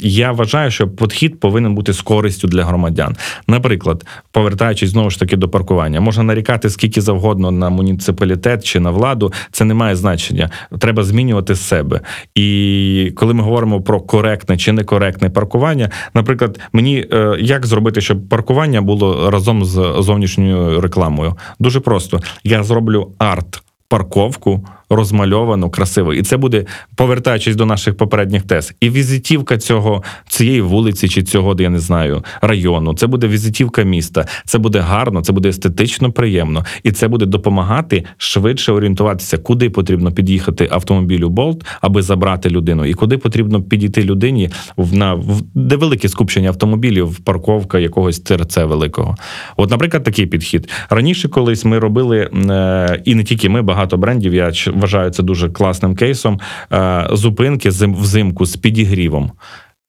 Я 0.00 0.32
вважаю, 0.32 0.70
що 0.70 0.88
підхід 0.88 1.40
повинен 1.40 1.74
бути 1.74 1.92
з 1.92 2.00
користю 2.00 2.48
для 2.48 2.64
громадян. 2.64 3.16
Наприклад, 3.48 4.04
повертаючись 4.36 4.90
знову 4.90 5.10
ж 5.10 5.18
таки 5.18 5.36
до 5.36 5.48
паркування, 5.48 6.00
можна 6.00 6.22
нарікати 6.22 6.70
скільки 6.70 7.00
завгодно 7.00 7.50
на 7.50 7.70
муніципалітет 7.70 8.64
чи 8.64 8.80
на 8.80 8.90
владу, 8.90 9.32
це 9.50 9.64
не 9.64 9.74
має 9.74 9.96
значення. 9.96 10.50
Треба 10.78 11.02
змінювати 11.02 11.54
себе. 11.54 12.00
І 12.34 13.12
коли 13.16 13.34
ми 13.34 13.42
говоримо 13.42 13.82
про 13.82 14.00
коректне 14.00 14.56
чи 14.56 14.72
некоректне 14.72 15.30
паркування, 15.30 15.90
наприклад, 16.14 16.60
мені 16.72 17.06
е, 17.12 17.36
як 17.40 17.66
зробити, 17.66 18.00
щоб 18.00 18.28
паркування 18.28 18.80
було 18.82 19.30
разом 19.30 19.64
з 19.64 19.94
зовнішньою 19.98 20.80
рекламою? 20.80 21.34
Дуже 21.58 21.80
просто. 21.80 22.20
Я 22.44 22.62
зроблю 22.62 23.12
арт. 23.18 23.62
Парковку 23.88 24.66
розмальовану, 24.90 25.70
красиво, 25.70 26.14
і 26.14 26.22
це 26.22 26.36
буде 26.36 26.64
повертаючись 26.94 27.56
до 27.56 27.66
наших 27.66 27.96
попередніх 27.96 28.42
тез. 28.42 28.74
І 28.80 28.90
візитівка 28.90 29.58
цього 29.58 30.02
цієї 30.28 30.60
вулиці 30.60 31.08
чи 31.08 31.22
цього, 31.22 31.56
я 31.58 31.70
не 31.70 31.78
знаю, 31.78 32.24
району. 32.40 32.94
Це 32.94 33.06
буде 33.06 33.28
візитівка 33.28 33.82
міста. 33.82 34.26
Це 34.44 34.58
буде 34.58 34.78
гарно, 34.78 35.20
це 35.20 35.32
буде 35.32 35.48
естетично 35.48 36.12
приємно, 36.12 36.64
і 36.82 36.92
це 36.92 37.08
буде 37.08 37.26
допомагати 37.26 38.04
швидше 38.16 38.72
орієнтуватися, 38.72 39.38
куди 39.38 39.70
потрібно 39.70 40.12
під'їхати 40.12 40.68
автомобілю 40.70 41.28
Болт, 41.28 41.64
аби 41.80 42.02
забрати 42.02 42.50
людину, 42.50 42.84
і 42.84 42.94
куди 42.94 43.18
потрібно 43.18 43.62
підійти 43.62 44.02
людині 44.02 44.50
в 44.76 44.94
на 44.94 45.14
в 45.14 45.42
де 45.54 45.76
велике 45.76 46.08
скупчення 46.08 46.48
автомобілів, 46.48 47.18
парковка 47.18 47.78
якогось 47.78 48.20
ТРЦ 48.20 48.56
великого. 48.56 49.16
От, 49.56 49.70
наприклад, 49.70 50.04
такий 50.04 50.26
підхід. 50.26 50.70
Раніше 50.90 51.28
колись 51.28 51.64
ми 51.64 51.78
робили, 51.78 52.30
е, 52.50 53.02
і 53.04 53.14
не 53.14 53.24
тільки 53.24 53.48
ми, 53.48 53.62
багато 53.62 53.96
брендів. 53.96 54.34
Я 54.34 54.52
вважаю 54.80 55.10
це 55.10 55.22
дуже 55.22 55.50
класним 55.50 55.96
кейсом. 55.96 56.40
е, 56.72 57.08
Зупинки 57.12 57.70
зим- 57.70 57.96
взимку 57.96 58.46
з 58.46 58.56
підігрівом. 58.56 59.30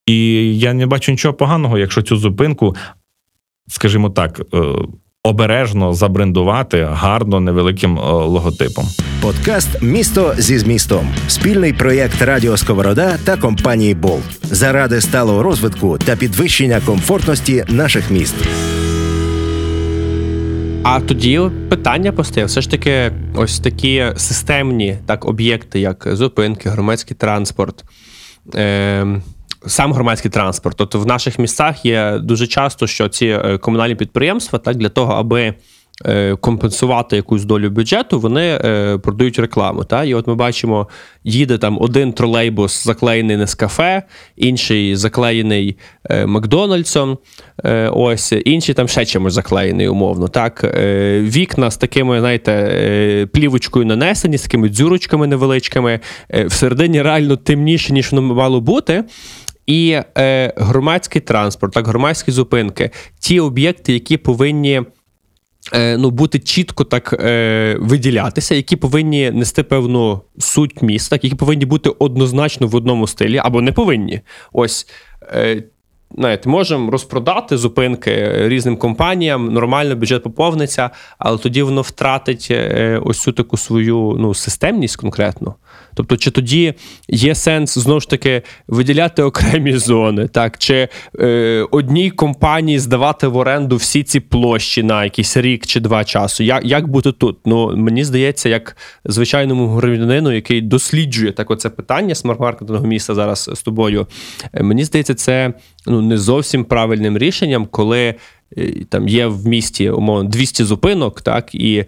І 0.05 0.15
я 0.59 0.73
не 0.73 0.85
бачу 0.85 1.11
нічого 1.11 1.33
поганого, 1.33 1.77
якщо 1.77 2.01
цю 2.01 2.17
зупинку, 2.17 2.75
скажімо 3.67 4.09
так, 4.09 4.41
е, 4.53 4.57
обережно 5.23 5.93
забрендувати 5.93 6.87
гарно 6.91 7.39
невеликим 7.39 7.97
е, 7.97 8.01
логотипом. 8.11 8.85
Подкаст 9.21 9.81
Місто 9.81 10.33
зі 10.37 10.57
змістом 10.59 11.07
спільний 11.27 11.73
проєкт 11.73 12.21
Радіо 12.21 12.57
Сковорода 12.57 13.17
та 13.23 13.37
компанії 13.37 13.93
Болт 13.95 14.23
заради 14.43 15.01
сталого 15.01 15.43
розвитку 15.43 15.97
та 15.97 16.15
підвищення 16.15 16.81
комфортності 16.85 17.65
наших 17.69 18.11
міст. 18.11 18.35
А 20.89 20.99
тоді 20.99 21.41
питання 21.69 22.11
постає: 22.11 22.45
все 22.45 22.61
ж 22.61 22.71
таки, 22.71 23.11
ось 23.35 23.59
такі 23.59 24.05
системні 24.15 24.97
так, 25.05 25.25
об'єкти, 25.25 25.79
як 25.79 26.07
зупинки, 26.11 26.69
громадський 26.69 27.17
транспорт. 27.17 27.83
Е, 28.55 29.21
Сам 29.65 29.93
громадський 29.93 30.31
транспорт. 30.31 30.77
Тобто 30.77 30.99
в 30.99 31.05
наших 31.05 31.39
містах 31.39 31.85
є 31.85 32.19
дуже 32.19 32.47
часто, 32.47 32.87
що 32.87 33.09
ці 33.09 33.25
е, 33.25 33.57
комунальні 33.57 33.95
підприємства, 33.95 34.59
так, 34.59 34.77
для 34.77 34.89
того, 34.89 35.13
аби 35.13 35.53
компенсувати 36.39 37.15
якусь 37.15 37.45
долю 37.45 37.69
бюджету, 37.69 38.19
вони 38.19 38.41
е, 38.41 38.97
продають 38.97 39.39
рекламу. 39.39 39.83
Та? 39.83 40.03
І 40.03 40.13
от 40.13 40.27
ми 40.27 40.35
бачимо, 40.35 40.87
їде 41.23 41.57
там 41.57 41.77
один 41.81 42.13
тролейбус 42.13 42.83
заклеєний 42.83 43.37
Нескафе, 43.37 44.03
інший 44.35 44.95
заклеєний 44.95 45.77
е, 46.09 46.25
Макдональдсом, 46.25 47.17
е, 47.65 47.89
ось, 47.93 48.33
інший 48.45 48.75
там 48.75 48.87
ще 48.87 49.05
чимось 49.05 49.33
заклеєний, 49.33 49.87
умовно. 49.87 50.27
Так? 50.27 50.63
Е, 50.63 51.19
вікна 51.21 51.71
з 51.71 51.77
такими, 51.77 52.19
знаєте, 52.19 52.51
е, 52.51 53.25
плівочкою 53.25 53.85
нанесені, 53.85 54.37
з 54.37 54.41
такими 54.41 54.69
дзюрочками 54.69 55.27
невеличкими, 55.27 55.99
е, 56.33 56.45
всередині 56.45 57.01
реально 57.01 57.35
темніше, 57.35 57.93
ніж 57.93 58.11
воно 58.11 58.33
мало 58.33 58.61
бути. 58.61 59.03
І 59.67 59.99
е, 60.17 60.53
громадський 60.57 61.21
транспорт, 61.21 61.73
так, 61.73 61.87
громадські 61.87 62.31
зупинки, 62.31 62.89
ті 63.19 63.39
об'єкти, 63.39 63.93
які 63.93 64.17
повинні 64.17 64.73
е, 64.73 64.85
ну, 65.73 66.09
бути 66.09 66.39
чітко 66.39 66.83
так 66.83 67.13
е, 67.13 67.77
виділятися, 67.79 68.55
які 68.55 68.75
повинні 68.75 69.31
нести 69.31 69.63
певну 69.63 70.21
суть 70.39 70.81
міста, 70.81 71.19
які 71.21 71.35
повинні 71.35 71.65
бути 71.65 71.89
однозначно 71.99 72.67
в 72.67 72.75
одному 72.75 73.07
стилі, 73.07 73.37
або 73.43 73.61
не 73.61 73.71
повинні. 73.71 74.21
Ось. 74.53 74.87
Е, 75.33 75.63
Знаєте, 76.15 76.49
можемо 76.49 76.91
розпродати 76.91 77.57
зупинки 77.57 78.33
різним 78.47 78.77
компаніям, 78.77 79.53
нормально 79.53 79.95
бюджет 79.95 80.23
поповниться, 80.23 80.89
але 81.17 81.37
тоді 81.37 81.61
воно 81.61 81.81
втратить 81.81 82.47
е, 82.51 83.01
ось 83.05 83.21
цю 83.21 83.31
таку 83.31 83.57
свою 83.57 84.15
ну, 84.19 84.33
системність 84.33 84.95
конкретно. 84.95 85.55
Тобто, 85.97 86.17
чи 86.17 86.31
тоді 86.31 86.73
є 87.07 87.35
сенс 87.35 87.77
знову 87.77 87.99
ж 87.99 88.09
таки 88.09 88.41
виділяти 88.67 89.23
окремі 89.23 89.77
зони, 89.77 90.27
так 90.27 90.57
чи 90.57 90.87
е, 91.19 91.65
одній 91.71 92.11
компанії 92.11 92.79
здавати 92.79 93.27
в 93.27 93.37
оренду 93.37 93.75
всі 93.75 94.03
ці 94.03 94.19
площі 94.19 94.83
на 94.83 95.03
якийсь 95.03 95.37
рік 95.37 95.65
чи 95.65 95.79
два 95.79 96.03
часу? 96.03 96.43
Як, 96.43 96.65
як 96.65 96.87
бути 96.87 97.11
тут? 97.11 97.37
Ну 97.45 97.77
мені 97.77 98.03
здається, 98.03 98.49
як 98.49 98.77
звичайному 99.05 99.67
громадянину, 99.67 100.31
який 100.31 100.61
досліджує 100.61 101.31
так 101.31 101.51
оце 101.51 101.69
питання 101.69 102.15
смарт-маркетингового 102.15 102.87
міста 102.87 103.15
зараз 103.15 103.49
з 103.53 103.61
тобою, 103.61 104.07
е, 104.53 104.63
мені 104.63 104.83
здається, 104.83 105.15
це 105.15 105.53
ну 105.87 105.96
не 106.01 106.17
зовсім 106.17 106.63
правильним 106.63 107.17
рішенням, 107.17 107.65
коли 107.71 108.15
е, 108.57 108.73
там 108.89 109.07
є 109.07 109.27
в 109.27 109.47
місті 109.47 109.89
умовно 109.89 110.29
200 110.29 110.63
зупинок, 110.63 111.21
так 111.21 111.55
і. 111.55 111.85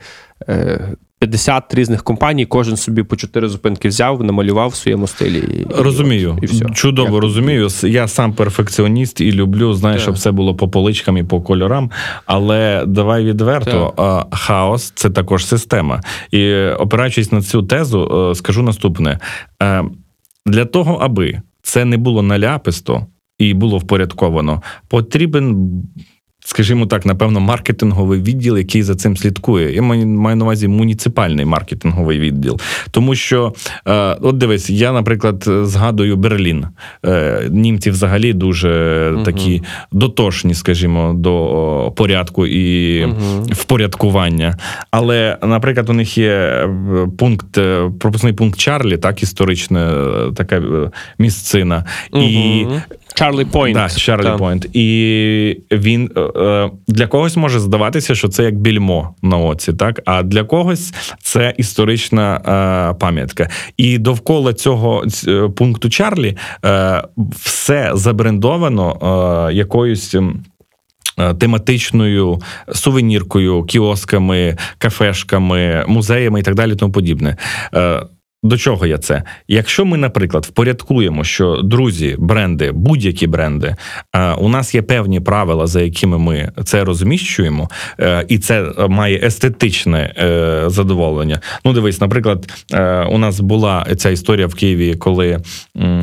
Е, 0.50 0.95
50 1.19 1.74
різних 1.76 2.04
компаній, 2.04 2.45
кожен 2.45 2.78
собі 2.78 3.04
по 3.04 3.15
4 3.15 3.48
зупинки 3.50 3.88
взяв, 3.88 4.24
намалював 4.24 4.69
в 4.69 4.76
своєму 4.76 5.08
стилі. 5.08 5.38
І, 5.38 5.65
Розумію, 5.78 6.39
і, 6.41 6.45
все. 6.45 6.65
чудово 6.74 7.13
Як? 7.13 7.22
розумію. 7.24 7.67
Я 7.84 8.08
сам 8.08 8.34
перфекціоніст 8.34 9.22
і 9.22 9.32
люблю, 9.32 9.74
знаєш, 9.74 9.98
Так. 9.98 10.04
щоб 10.04 10.15
все 10.15 10.32
було 10.32 10.56
по 10.56 10.69
поличкам 10.69 11.17
і 11.17 11.24
по 11.24 11.41
кольорам. 11.41 11.91
Але 12.26 12.84
давай 12.88 13.26
відверто, 13.26 13.93
а, 13.98 14.36
хаос 14.36 14.91
це 14.95 15.10
також 15.10 15.45
система. 15.45 16.02
І 16.32 16.56
опираючись 16.56 17.32
на 17.32 17.41
цю 17.41 17.63
тезу, 17.63 18.30
е, 18.32 18.36
скажу 18.36 18.63
наступне: 18.63 19.19
Е, 19.63 19.84
для 20.45 20.65
того, 20.65 20.98
аби 21.02 21.41
це 21.62 21.86
не 21.86 21.98
було 21.98 22.22
наляписто 22.22 23.06
і 23.39 23.54
було 23.54 23.78
впорядковано, 23.78 24.62
потрібен. 24.88 25.71
Скажімо 26.45 26.86
так, 26.86 27.06
напевно, 27.06 27.39
маркетинговий 27.39 28.19
відділ, 28.21 28.58
який 28.58 28.84
за 28.84 28.95
цим 28.95 29.17
слідкує. 29.17 29.75
Я 29.75 29.82
маю, 29.82 30.06
на 30.36 30.43
увазі 30.45 30.67
муніципальний 30.67 31.45
маркетинговий 31.45 32.19
відділ. 32.19 32.60
Тому 32.91 33.15
що, 33.15 33.54
е, 33.88 33.93
от 34.21 34.38
дивись, 34.38 34.69
я, 34.69 34.91
наприклад, 34.91 35.43
згадую 35.47 36.15
Берлін. 36.17 36.65
Е, 37.06 37.47
німці 37.49 37.91
взагалі 37.91 38.34
дуже 38.34 38.69
Мгм. 39.13 39.23
такі 39.23 39.62
дотошні, 39.91 40.54
скажімо, 40.54 41.13
до 41.17 41.93
порядку 41.95 42.47
і 42.47 43.06
Мгм. 43.06 43.43
впорядкування. 43.52 44.58
Але, 44.91 45.38
наприклад, 45.43 45.89
у 45.89 45.93
них 45.93 46.17
є 46.17 46.32
е, 46.32 46.69
пункт, 47.17 47.60
пропускний 47.99 48.34
пункт 48.34 48.60
Чарлі, 48.60 48.97
так, 48.97 49.23
історична 49.23 49.93
така 50.36 50.62
місцина. 51.19 51.86
І 52.15 52.65
Чарлі 53.13 53.45
Пойнт. 53.45 53.75
так, 53.75 53.91
Чарлі 53.91 54.38
Пойнт. 54.38 54.65
І 54.75 55.58
він 55.71 56.10
для 56.88 57.08
когось 57.08 57.38
може 57.38 57.60
здаватися, 57.60 58.15
що 58.15 58.28
це 58.28 58.44
як 58.44 58.56
більмо 58.56 59.15
на 59.22 59.38
оці, 59.38 59.74
так 59.74 60.02
а 60.06 60.24
для 60.24 60.44
когось 60.44 60.94
це 61.22 61.54
історична 61.58 62.36
е, 62.36 63.00
пам'ятка. 63.00 63.50
І 63.78 63.98
довкола 63.98 64.54
цього 64.54 65.04
е, 65.28 65.50
пункту 65.50 65.89
Чарлі 65.89 66.38
е, 66.65 67.04
все 67.32 67.92
забрендовано 67.94 69.48
е, 69.50 69.54
якоюсь. 69.54 70.15
Ем, 70.15 70.44
е, 71.20 71.34
Тематичною 71.34 72.39
сувеніркою, 72.74 73.63
кіосками, 73.63 74.58
кафешками, 74.78 75.86
музеями 75.88 76.39
і 76.39 76.44
так 76.44 76.56
далі, 76.56 76.76
тому 76.76 76.92
подібне. 76.92 77.36
До 78.43 78.58
чого 78.58 78.86
я 78.86 78.97
це? 78.97 79.23
Якщо 79.47 79.86
ми, 79.86 79.97
наприклад, 79.97 80.45
впорядкуємо, 80.45 81.23
що 81.23 81.62
друзі, 81.63 82.15
бренди, 82.19 82.71
будь-які 82.71 83.28
бренди, 83.28 83.75
е, 84.15 84.34
у 84.34 84.49
нас 84.49 84.75
є 84.75 84.82
певні 84.82 85.19
правила, 85.19 85.67
за 85.67 85.82
якими 85.82 86.17
ми 86.17 86.52
це 86.63 86.84
розміщуємо, 86.84 87.69
е, 87.99 88.25
і 88.28 88.38
це 88.38 88.73
має 88.89 89.19
естетичне 89.23 90.13
е, 90.17 90.63
задоволення. 90.67 91.41
Ну, 91.65 91.73
дивись, 91.73 92.02
наприклад, 92.02 92.65
у 93.10 93.17
нас 93.17 93.39
була 93.39 93.86
ця 93.97 94.10
історія 94.10 94.47
в 94.47 94.56
Києві, 94.56 94.95
коли 94.95 95.39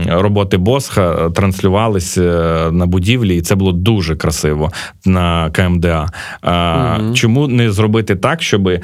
роботи 0.06 0.56
Босха 0.56 1.30
транслювалися 1.30 2.22
на 2.72 2.86
будівлі, 2.86 3.36
і 3.36 3.40
це 3.40 3.54
було 3.54 3.72
дуже 3.72 4.16
красиво 4.16 4.72
на 5.04 5.50
КМДА. 5.50 6.06
Угу. 6.42 7.14
Чому 7.14 7.48
не 7.48 7.70
зробити 7.70 8.16
так, 8.16 8.42
щоби 8.42 8.80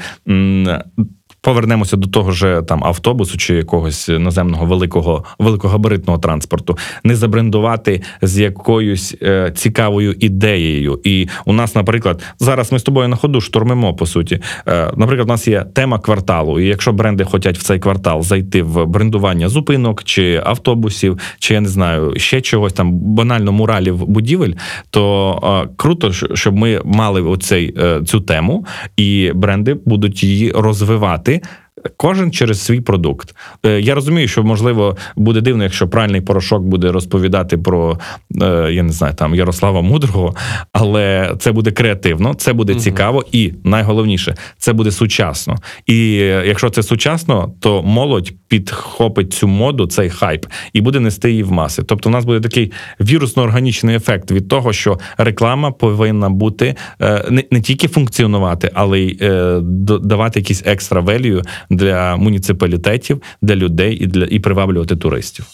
повернемося 1.43 1.97
до 1.97 2.07
того 2.07 2.31
ж 2.31 2.61
там 2.67 2.83
автобусу 2.83 3.37
чи 3.37 3.55
якогось 3.55 4.09
наземного 4.09 4.65
великого 4.65 5.23
великогабаритного 5.39 6.19
транспорту, 6.19 6.77
не 7.03 7.15
забрендувати 7.15 8.01
з 8.21 8.39
якоюсь 8.39 9.15
е, 9.21 9.51
цікавою 9.55 10.15
ідеєю. 10.19 10.99
І 11.03 11.27
у 11.45 11.53
нас, 11.53 11.75
наприклад, 11.75 12.23
зараз 12.39 12.71
ми 12.71 12.79
з 12.79 12.83
тобою 12.83 13.07
на 13.07 13.15
ходу 13.15 13.41
штурмимо 13.41 13.93
по 13.93 14.05
суті. 14.05 14.39
Е, 14.67 14.91
наприклад, 14.95 15.29
у 15.29 15.31
нас 15.31 15.47
є 15.47 15.65
тема 15.73 15.99
кварталу. 15.99 16.59
І 16.59 16.67
якщо 16.67 16.93
бренди 16.93 17.23
хочуть 17.23 17.57
в 17.57 17.63
цей 17.63 17.79
квартал 17.79 18.21
зайти 18.21 18.63
в 18.63 18.85
брендування 18.85 19.49
зупинок 19.49 20.03
чи 20.03 20.41
автобусів, 20.45 21.19
чи 21.39 21.53
я 21.53 21.61
не 21.61 21.69
знаю, 21.69 22.13
ще 22.17 22.41
чогось 22.41 22.73
там 22.73 22.91
банально 22.91 23.51
муралів 23.51 24.05
будівель, 24.07 24.53
то 24.89 25.63
е, 25.65 25.69
круто, 25.75 26.11
щоб 26.11 26.55
ми 26.55 26.81
мали 26.85 27.21
оцей 27.21 27.73
е, 27.77 28.01
цю 28.05 28.19
тему, 28.19 28.65
і 28.97 29.31
бренди 29.35 29.77
будуть 29.85 30.23
її 30.23 30.51
розвивати. 30.51 31.32
ты 31.33 31.43
Кожен 31.97 32.31
через 32.31 32.61
свій 32.61 32.81
продукт. 32.81 33.35
Е, 33.65 33.81
я 33.81 33.95
розумію, 33.95 34.27
що 34.27 34.43
можливо 34.43 34.97
буде 35.15 35.41
дивно, 35.41 35.63
якщо 35.63 35.87
пральний 35.87 36.21
порошок 36.21 36.63
буде 36.63 36.91
розповідати 36.91 37.57
про 37.57 37.99
е, 38.41 38.69
я 38.71 38.83
не 38.83 38.91
знаю 38.91 39.13
там 39.13 39.35
Ярослава 39.35 39.81
Мудрого, 39.81 40.35
але 40.71 41.35
це 41.39 41.51
буде 41.51 41.71
креативно, 41.71 42.33
це 42.33 42.53
буде 42.53 42.75
цікаво, 42.75 43.25
і 43.31 43.53
найголовніше 43.63 44.35
це 44.57 44.73
буде 44.73 44.91
сучасно. 44.91 45.55
І 45.87 46.15
якщо 46.45 46.69
це 46.69 46.83
сучасно, 46.83 47.53
то 47.59 47.83
молодь 47.83 48.33
підхопить 48.47 49.33
цю 49.33 49.47
моду, 49.47 49.87
цей 49.87 50.09
хайп, 50.09 50.45
і 50.73 50.81
буде 50.81 50.99
нести 50.99 51.29
її 51.31 51.43
в 51.43 51.51
маси. 51.51 51.83
Тобто, 51.83 52.09
у 52.09 52.11
нас 52.11 52.25
буде 52.25 52.39
такий 52.39 52.71
вірусно-органічний 52.99 53.95
ефект 53.95 54.31
від 54.31 54.47
того, 54.47 54.73
що 54.73 54.99
реклама 55.17 55.71
повинна 55.71 56.29
бути 56.29 56.75
е, 57.01 57.45
не 57.51 57.61
тільки 57.61 57.87
функціонувати, 57.87 58.71
але 58.73 58.99
й 58.99 59.17
давати 60.01 60.39
якісь 60.39 60.63
екстра 60.65 61.01
велію 61.01 61.43
для 61.75 62.17
муніципалітетів, 62.17 63.21
для 63.41 63.55
людей 63.55 63.95
і 63.95 64.07
для 64.07 64.25
і 64.25 64.39
приваблювати 64.39 64.95
туристів. 64.95 65.45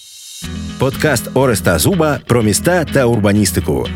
Подкаст 0.80 1.30
Ореста 1.34 1.80
Зуба 1.80 2.20
про 2.28 2.44
міста 2.44 2.86
та 2.86 3.06
урбаністику. 3.06 3.88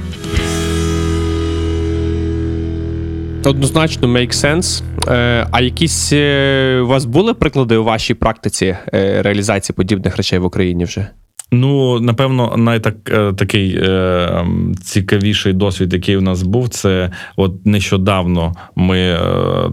Однозначно 3.45 4.07
make 4.07 4.33
sense. 4.33 4.83
Е, 5.07 5.47
а 5.51 5.62
якісь 5.62 6.13
е, 6.13 6.79
у 6.83 6.88
вас 6.88 7.05
були 7.05 7.33
приклади 7.33 7.77
у 7.77 7.83
вашій 7.83 8.13
практиці 8.13 8.77
е, 8.93 9.21
реалізації 9.21 9.75
подібних 9.75 10.17
речей 10.17 10.39
в 10.39 10.45
Україні 10.45 10.86
вже? 10.86 11.07
Ну, 11.53 11.99
напевно, 11.99 12.53
найтак 12.57 12.95
е, 13.09 13.33
такий 13.33 13.75
е, 13.77 14.45
цікавіший 14.83 15.53
досвід, 15.53 15.93
який 15.93 16.17
у 16.17 16.21
нас 16.21 16.43
був, 16.43 16.69
це 16.69 17.11
от 17.35 17.65
нещодавно 17.65 18.53
ми, 18.75 18.99
е, 18.99 19.19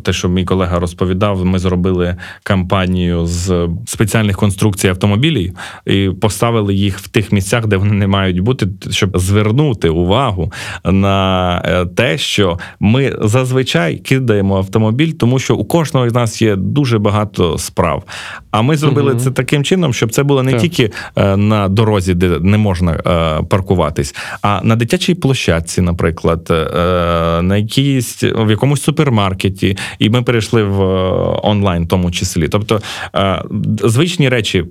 те, 0.05 0.13
що 0.13 0.29
мій 0.29 0.45
колега 0.45 0.79
розповідав, 0.79 1.45
ми 1.45 1.59
зробили 1.59 2.17
кампанію 2.43 3.27
з 3.27 3.69
спеціальних 3.87 4.37
конструкцій 4.37 4.89
автомобілів 4.89 5.57
і 5.87 6.11
поставили 6.21 6.75
їх 6.75 6.99
в 6.99 7.09
тих 7.09 7.33
місцях, 7.33 7.67
де 7.67 7.77
вони 7.77 7.93
не 7.93 8.07
мають 8.07 8.41
бути, 8.41 8.69
щоб 8.91 9.19
звернути 9.19 9.89
увагу 9.89 10.53
на 10.85 11.63
е, 11.65 11.87
те, 11.87 12.19
що 12.19 12.59
ми 12.81 13.17
зазвичай 13.21 13.97
кидаємо 13.97 14.57
автомобіль, 14.57 15.13
тому 15.13 15.39
що 15.39 15.57
у 15.57 15.65
кожного 15.65 16.11
з 16.11 16.15
нас 16.15 16.43
є 16.43 16.57
дуже 16.57 16.99
багато 16.99 17.59
справ. 17.59 18.05
А 18.51 18.63
ми 18.63 18.77
зробили 18.77 19.13
угу. 19.13 19.21
це 19.21 19.31
таким 19.31 19.65
чином, 19.65 19.93
щоб 19.93 20.13
це 20.13 20.23
було 20.23 20.43
не 20.43 20.53
так. 20.53 20.61
тільки 20.61 20.91
е, 21.17 21.37
на 21.37 21.70
дорозі, 21.71 22.15
де 22.15 22.39
не 22.41 22.59
можна 22.59 22.93
е, 22.93 23.43
паркуватись, 23.43 24.15
а 24.43 24.61
на 24.65 24.77
дитячій 24.77 25.15
площадці, 25.15 25.81
наприклад, 25.81 26.49
е, 26.51 26.65
на 27.43 27.57
якійсь 27.57 28.23
в 28.23 28.51
якомусь 28.51 28.83
супермаркеті, 28.83 29.77
і 29.99 30.11
ми 30.11 30.23
перейшли 30.23 30.65
в 30.65 30.81
онлайн, 31.43 31.85
в 31.85 31.89
тому 31.89 32.11
числі. 32.11 32.49
Тобто 32.49 32.81
звичні 33.85 34.29
речі 34.29 34.65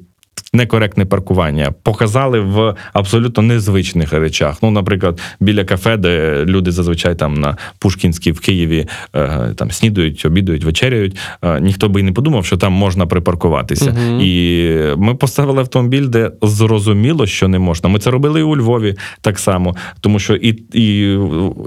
некоректне 0.53 1.05
паркування 1.05 1.71
показали 1.83 2.39
в 2.39 2.75
абсолютно 2.93 3.43
незвичних 3.43 4.13
речах. 4.13 4.57
Ну, 4.61 4.71
наприклад, 4.71 5.21
біля 5.39 5.65
кафе, 5.65 5.97
де 5.97 6.43
люди 6.45 6.71
зазвичай 6.71 7.15
там 7.15 7.33
на 7.33 7.57
Пушкінській 7.79 8.31
в 8.31 8.39
Києві 8.39 8.87
е, 9.15 9.53
там 9.55 9.71
снідають, 9.71 10.25
обідають, 10.25 10.63
вечеряють. 10.63 11.17
Е, 11.41 11.59
ніхто 11.59 11.89
би 11.89 11.99
і 11.99 12.03
не 12.03 12.11
подумав, 12.11 12.45
що 12.45 12.57
там 12.57 12.73
можна 12.73 13.05
припаркуватися. 13.05 13.95
Угу. 13.97 14.21
І 14.21 14.75
ми 14.97 15.15
поставили 15.15 15.59
автомобіль, 15.59 16.07
де 16.07 16.31
зрозуміло, 16.41 17.25
що 17.25 17.47
не 17.47 17.59
можна. 17.59 17.89
Ми 17.89 17.99
це 17.99 18.11
робили 18.11 18.39
і 18.39 18.43
у 18.43 18.57
Львові 18.57 18.95
так 19.21 19.39
само, 19.39 19.75
тому 20.01 20.19
що 20.19 20.35
і, 20.35 20.49
і, 20.73 20.99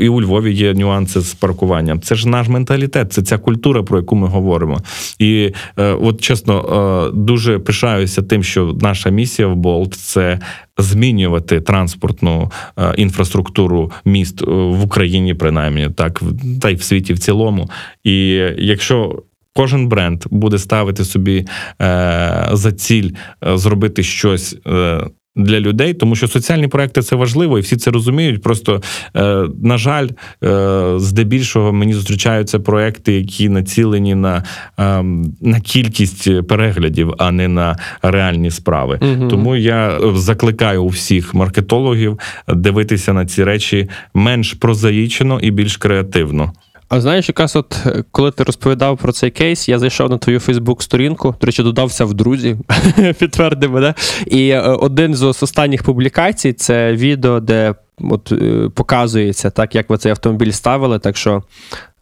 і 0.00 0.08
у 0.08 0.22
Львові 0.22 0.54
є 0.54 0.74
нюанси 0.74 1.20
з 1.20 1.34
паркуванням. 1.34 2.00
Це 2.00 2.14
ж 2.14 2.28
наш 2.28 2.48
менталітет, 2.48 3.12
це 3.12 3.22
ця 3.22 3.38
культура, 3.38 3.82
про 3.82 3.98
яку 3.98 4.16
ми 4.16 4.28
говоримо. 4.28 4.80
І 5.18 5.52
е, 5.78 5.92
от 5.92 6.20
чесно, 6.20 7.10
дуже 7.14 7.58
пишаюся 7.58 8.22
тим, 8.22 8.42
що 8.42 8.61
наша 8.80 9.10
місія 9.10 9.48
в 9.48 9.56
Болт 9.56 9.94
це 9.94 10.40
змінювати 10.78 11.60
транспортну 11.60 12.50
е, 12.78 12.94
інфраструктуру 12.96 13.92
міст 14.04 14.42
е, 14.42 14.44
в 14.50 14.84
Україні, 14.84 15.34
принаймні 15.34 15.90
так 15.90 16.22
та 16.60 16.70
й 16.70 16.74
в 16.74 16.82
світі 16.82 17.12
в 17.12 17.18
цілому. 17.18 17.70
І 18.04 18.28
якщо 18.58 19.22
Кожен 19.54 19.88
бренд 19.88 20.24
буде 20.30 20.58
ставити 20.58 21.04
собі 21.04 21.46
е, 21.80 22.48
за 22.52 22.72
ціль 22.72 23.10
е, 23.44 23.58
зробити 23.58 24.02
щось 24.02 24.56
е, 24.66 25.00
для 25.36 25.60
людей, 25.60 25.94
тому 25.94 26.16
що 26.16 26.28
соціальні 26.28 26.68
проекти 26.68 27.02
це 27.02 27.16
важливо, 27.16 27.58
і 27.58 27.60
всі 27.60 27.76
це 27.76 27.90
розуміють. 27.90 28.42
Просто, 28.42 28.82
е, 29.16 29.44
на 29.62 29.78
жаль, 29.78 30.08
е, 30.44 30.92
здебільшого 30.96 31.72
мені 31.72 31.94
зустрічаються 31.94 32.58
проекти, 32.58 33.12
які 33.12 33.48
націлені 33.48 34.14
на 34.14 34.44
е, 34.78 35.02
на 35.40 35.60
кількість 35.60 36.46
переглядів, 36.46 37.14
а 37.18 37.30
не 37.30 37.48
на 37.48 37.76
реальні 38.02 38.50
справи. 38.50 38.98
Угу. 39.02 39.28
Тому 39.28 39.56
я 39.56 40.00
закликаю 40.14 40.84
у 40.84 40.88
всіх 40.88 41.34
маркетологів 41.34 42.18
дивитися 42.48 43.12
на 43.12 43.26
ці 43.26 43.44
речі 43.44 43.88
менш 44.14 44.52
прозаїчно 44.52 45.40
і 45.40 45.50
більш 45.50 45.76
креативно. 45.76 46.52
А 46.92 47.00
знаєш, 47.00 47.28
якраз 47.28 47.56
от 47.56 47.86
коли 48.10 48.30
ти 48.30 48.44
розповідав 48.44 48.98
про 48.98 49.12
цей 49.12 49.30
кейс, 49.30 49.68
я 49.68 49.78
зайшов 49.78 50.10
на 50.10 50.18
твою 50.18 50.40
Фейсбук-сторінку, 50.40 51.34
до 51.40 51.46
речі, 51.46 51.62
додався 51.62 52.04
в 52.04 52.14
друзі, 52.14 52.56
підтвердив 53.18 53.72
мене. 53.72 53.94
І 54.26 54.48
е, 54.48 54.60
один 54.60 55.14
з 55.14 55.22
останніх 55.22 55.82
публікацій 55.82 56.52
це 56.52 56.92
відео, 56.92 57.40
де 57.40 57.74
от 57.98 58.32
е, 58.32 58.68
показується, 58.74 59.50
так, 59.50 59.74
як 59.74 59.90
ви 59.90 59.98
цей 59.98 60.12
автомобіль 60.12 60.50
ставили. 60.50 60.98
Так 60.98 61.16
що, 61.16 61.42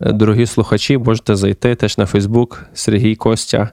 е, 0.00 0.12
дорогі 0.12 0.46
слухачі, 0.46 0.98
можете 0.98 1.37
зайти 1.37 1.74
теж 1.74 1.98
на 1.98 2.07
Фейсбук 2.07 2.64
Сергій 2.74 3.14
Костя 3.14 3.70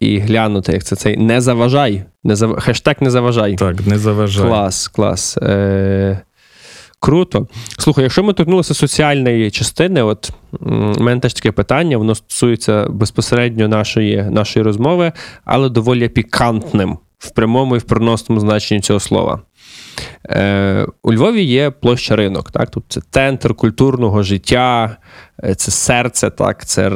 і 0.00 0.18
глянути, 0.18 0.72
як 0.72 0.84
це 0.84 0.96
цей 0.96 1.16
не 1.16 1.40
заважай. 1.40 2.04
Не 2.24 2.36
зав... 2.36 2.60
Хештег 2.60 2.96
не 3.00 3.10
заважай. 3.10 3.56
Так, 3.56 3.86
не 3.86 3.98
заважай. 3.98 4.48
Клас, 4.48 4.88
клас. 4.88 5.38
Е... 5.42 6.20
Круто. 7.02 7.46
Слухай, 7.78 8.02
якщо 8.02 8.22
ми 8.22 8.32
торкнулися 8.32 8.74
соціальної 8.74 9.50
частини, 9.50 10.02
от 10.02 10.30
у 10.60 11.02
мене 11.02 11.20
теж 11.20 11.34
таке 11.34 11.52
питання, 11.52 11.96
воно 11.96 12.14
стосується 12.14 12.86
безпосередньо 12.90 13.68
нашої 13.68 14.22
нашої 14.22 14.64
розмови, 14.64 15.12
але 15.44 15.68
доволі 15.68 16.08
пікантним 16.08 16.98
в 17.18 17.30
прямому 17.30 17.76
і 17.76 17.78
в 17.78 17.82
переносному 17.82 18.40
значенні 18.40 18.80
цього 18.80 19.00
слова. 19.00 19.40
Е, 20.26 20.86
У 21.02 21.12
Львові 21.12 21.42
є 21.42 21.70
площа 21.70 22.16
ринок. 22.16 22.50
Так? 22.50 22.70
Тут 22.70 22.84
це 22.88 23.00
центр 23.10 23.54
культурного 23.54 24.22
життя, 24.22 24.96
е, 25.44 25.54
це 25.54 25.70
серце, 25.70 26.30
так? 26.30 26.66
це 26.66 26.90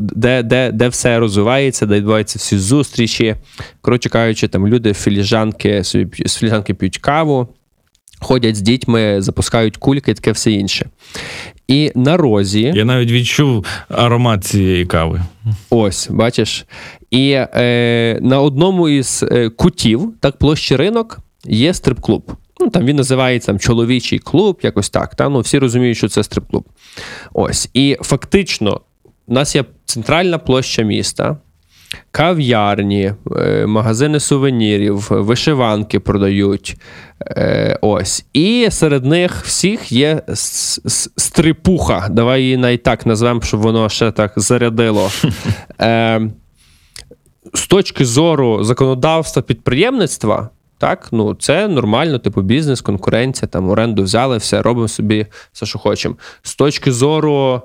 де 0.00 0.42
де, 0.42 0.72
де 0.72 0.88
все 0.88 1.18
розвивається, 1.18 1.86
де 1.86 1.94
відбуваються 1.94 2.38
всі 2.38 2.58
зустрічі. 2.58 3.36
Коротше 3.80 4.08
кажучи, 4.08 4.48
там 4.48 4.68
люди 4.68 4.94
філіжанки, 4.94 5.84
з 6.26 6.36
філіжанки 6.38 6.74
п'ють 6.74 6.98
каву 6.98 7.48
ходять 8.24 8.56
з 8.56 8.60
дітьми, 8.60 9.22
запускають 9.22 9.76
кульки 9.76 10.14
таке 10.14 10.32
все 10.32 10.52
інше. 10.52 10.86
І 11.68 11.92
на 11.94 12.16
розі. 12.16 12.72
Я 12.74 12.84
навіть 12.84 13.10
відчув 13.10 13.66
аромат 13.88 14.44
цієї 14.44 14.86
кави. 14.86 15.22
Ось, 15.70 16.08
бачиш. 16.10 16.66
І 17.10 17.30
е, 17.32 18.18
на 18.22 18.40
одному 18.40 18.88
із 18.88 19.24
е, 19.30 19.48
кутів, 19.48 20.14
так, 20.20 20.36
площі 20.36 20.76
ринок, 20.76 21.18
є 21.44 21.74
стрип-клуб. 21.74 22.32
Ну, 22.60 22.70
там 22.70 22.84
він 22.84 22.96
називається 22.96 23.46
там, 23.46 23.58
чоловічий 23.58 24.18
клуб, 24.18 24.60
якось 24.62 24.90
так. 24.90 25.14
Та? 25.14 25.28
Ну, 25.28 25.40
всі 25.40 25.58
розуміють, 25.58 25.96
що 25.96 26.08
це 26.08 26.22
стрип-клуб. 26.22 26.64
Ось. 27.32 27.70
І 27.74 27.96
фактично, 28.00 28.80
у 29.26 29.34
нас 29.34 29.54
є 29.54 29.64
центральна 29.84 30.38
площа 30.38 30.82
міста, 30.82 31.36
кав'ярні, 32.10 33.12
е, 33.36 33.66
магазини 33.66 34.20
сувенірів, 34.20 35.06
вишиванки 35.10 36.00
продають. 36.00 36.76
Е, 37.20 37.78
ось. 37.80 38.26
І 38.32 38.68
серед 38.70 39.04
них 39.04 39.42
всіх 39.44 39.92
є 39.92 40.22
стрипуха. 41.16 42.08
Давай 42.10 42.42
її 42.42 42.56
навіть 42.56 42.82
так 42.82 43.06
назвемо, 43.06 43.40
щоб 43.42 43.60
воно 43.60 43.88
ще 43.88 44.10
так 44.10 44.32
зарядило. 44.36 45.10
Е, 45.80 46.30
з 47.54 47.66
точки 47.66 48.04
зору 48.04 48.64
законодавства 48.64 49.42
підприємництва, 49.42 50.50
так, 50.78 51.08
ну 51.12 51.34
це 51.34 51.68
нормально, 51.68 52.18
типу 52.18 52.42
бізнес, 52.42 52.80
конкуренція, 52.80 53.48
там 53.48 53.70
оренду 53.70 54.02
взяли, 54.02 54.36
все, 54.36 54.62
робимо 54.62 54.88
собі 54.88 55.26
все, 55.52 55.66
що 55.66 55.78
хочемо. 55.78 56.16
З 56.42 56.56
точки 56.56 56.92
зору 56.92 57.62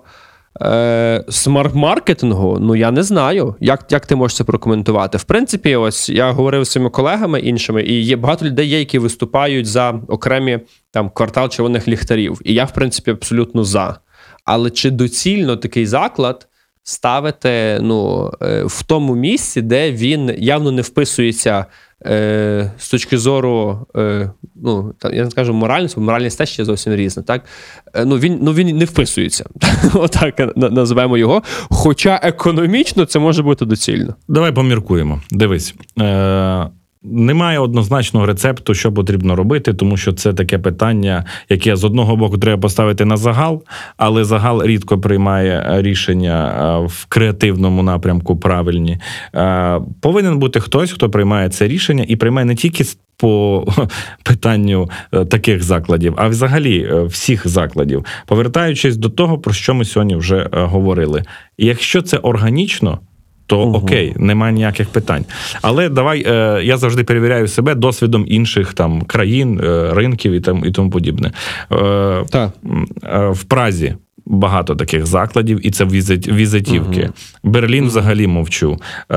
е, 0.61 1.23
смарт-маркетингу, 1.29 2.57
ну 2.59 2.75
я 2.75 2.91
не 2.91 3.03
знаю, 3.03 3.55
як, 3.59 3.85
як 3.89 4.05
ти 4.05 4.15
можеш 4.15 4.37
це 4.37 4.43
прокоментувати. 4.43 5.17
В 5.17 5.23
принципі, 5.23 5.75
ось 5.75 6.09
я 6.09 6.31
говорив 6.31 6.63
з 6.63 6.69
своїми 6.69 6.89
колегами 6.89 7.39
іншими, 7.39 7.83
і 7.83 8.01
є 8.01 8.15
багато 8.15 8.45
людей, 8.45 8.67
є, 8.67 8.79
які 8.79 8.99
виступають 8.99 9.65
за 9.65 10.01
окремі 10.07 10.59
там 10.91 11.09
квартал 11.09 11.49
червоних 11.49 11.87
ліхтарів. 11.87 12.41
І 12.45 12.53
я, 12.53 12.65
в 12.65 12.73
принципі, 12.73 13.11
абсолютно 13.11 13.63
за. 13.63 13.99
Але 14.45 14.69
чи 14.69 14.91
доцільно 14.91 15.57
такий 15.57 15.85
заклад 15.85 16.47
ставити 16.83 17.79
ну, 17.81 18.31
е, 18.41 18.63
в 18.63 18.83
тому 18.83 19.15
місці, 19.15 19.61
де 19.61 19.91
він 19.91 20.35
явно 20.37 20.71
не 20.71 20.81
вписується 20.81 21.65
е, 22.05 22.71
з 22.77 22.89
точки 22.89 23.17
зору, 23.17 23.87
е, 23.95 24.31
ну, 24.55 24.93
я 25.03 25.23
не 25.23 25.31
скажу 25.31 25.53
моральність, 25.53 25.95
бо 25.95 26.01
моральність 26.01 26.37
теж 26.37 26.49
ще 26.49 26.65
зовсім 26.65 26.93
різна. 26.93 27.23
Так? 27.23 27.45
Е, 27.93 28.05
ну, 28.05 28.17
він, 28.17 28.39
ну, 28.41 28.53
він 28.53 28.77
не 28.77 28.85
вписується. 28.85 29.45
Отак 29.93 30.55
називаємо 30.55 31.17
його. 31.17 31.43
Хоча 31.69 32.19
економічно 32.23 33.05
це 33.05 33.19
може 33.19 33.43
бути 33.43 33.65
доцільно. 33.65 34.15
Давай 34.27 34.51
поміркуємо. 34.51 35.21
Дивись. 35.31 35.75
Е- 36.01 36.69
немає 37.03 37.59
однозначного 37.59 38.25
рецепту, 38.25 38.73
що 38.73 38.91
потрібно 38.91 39.35
робити, 39.35 39.73
тому 39.73 39.97
що 39.97 40.13
це 40.13 40.33
таке 40.33 40.57
питання, 40.57 41.25
яке 41.49 41.75
з 41.75 41.83
одного 41.83 42.15
боку 42.15 42.37
треба 42.37 42.61
поставити 42.61 43.05
на 43.05 43.17
загал, 43.17 43.63
але 43.97 44.23
загал 44.23 44.63
рідко 44.63 44.99
приймає 44.99 45.65
е, 45.69 45.81
рішення 45.81 46.55
е, 46.83 46.87
в 46.87 47.05
креативному 47.05 47.83
напрямку 47.83 48.37
правильні. 48.37 48.97
Е, 49.35 49.81
Повинен 50.01 50.39
бути 50.39 50.59
хтось, 50.59 50.91
хто 50.91 51.09
приймає 51.09 51.49
це 51.49 51.67
рішення 51.67 52.05
і 52.07 52.15
приймає 52.15 52.45
не 52.45 52.55
тільки 52.55 52.83
по 53.17 53.67
питанню 54.23 54.89
таких 55.11 55.63
закладів, 55.63 56.13
а 56.17 56.27
взагалі 56.27 56.91
всіх 57.05 57.47
закладів, 57.47 58.05
повертаючись 58.25 58.97
до 58.97 59.09
того, 59.09 59.37
про 59.37 59.53
що 59.53 59.73
ми 59.73 59.85
сьогодні 59.85 60.15
вже 60.15 60.49
говорили. 60.51 61.23
Якщо 61.57 62.01
це 62.01 62.17
органічно, 62.17 62.99
то 63.49 63.61
окей, 63.61 64.13
немає 64.17 64.53
ніяких 64.53 64.89
питань. 64.89 65.25
Але 65.61 65.89
давай 65.89 66.23
е, 66.27 66.61
я 66.63 66.77
завжди 66.77 67.03
перевіряю 67.03 67.47
себе 67.47 67.75
досвідом 67.75 68.25
інших 68.27 68.73
там 68.73 69.01
країн, 69.01 69.61
е, 69.63 69.93
ринків 69.93 70.31
і 70.33 70.39
там 70.39 70.65
і 70.65 70.71
тому 70.71 70.89
подібне. 70.89 71.31
Е, 71.71 72.23
Так. 72.29 72.51
е, 73.03 73.27
в 73.29 73.43
Празі. 73.43 73.95
Багато 74.25 74.75
таких 74.75 75.05
закладів, 75.05 75.67
і 75.67 75.71
це 75.71 75.85
візит, 75.85 76.27
візитівки. 76.27 77.09
Берлін 77.43 77.85
взагалі 77.85 78.27
мовчу, 78.27 78.71
е, 78.71 79.15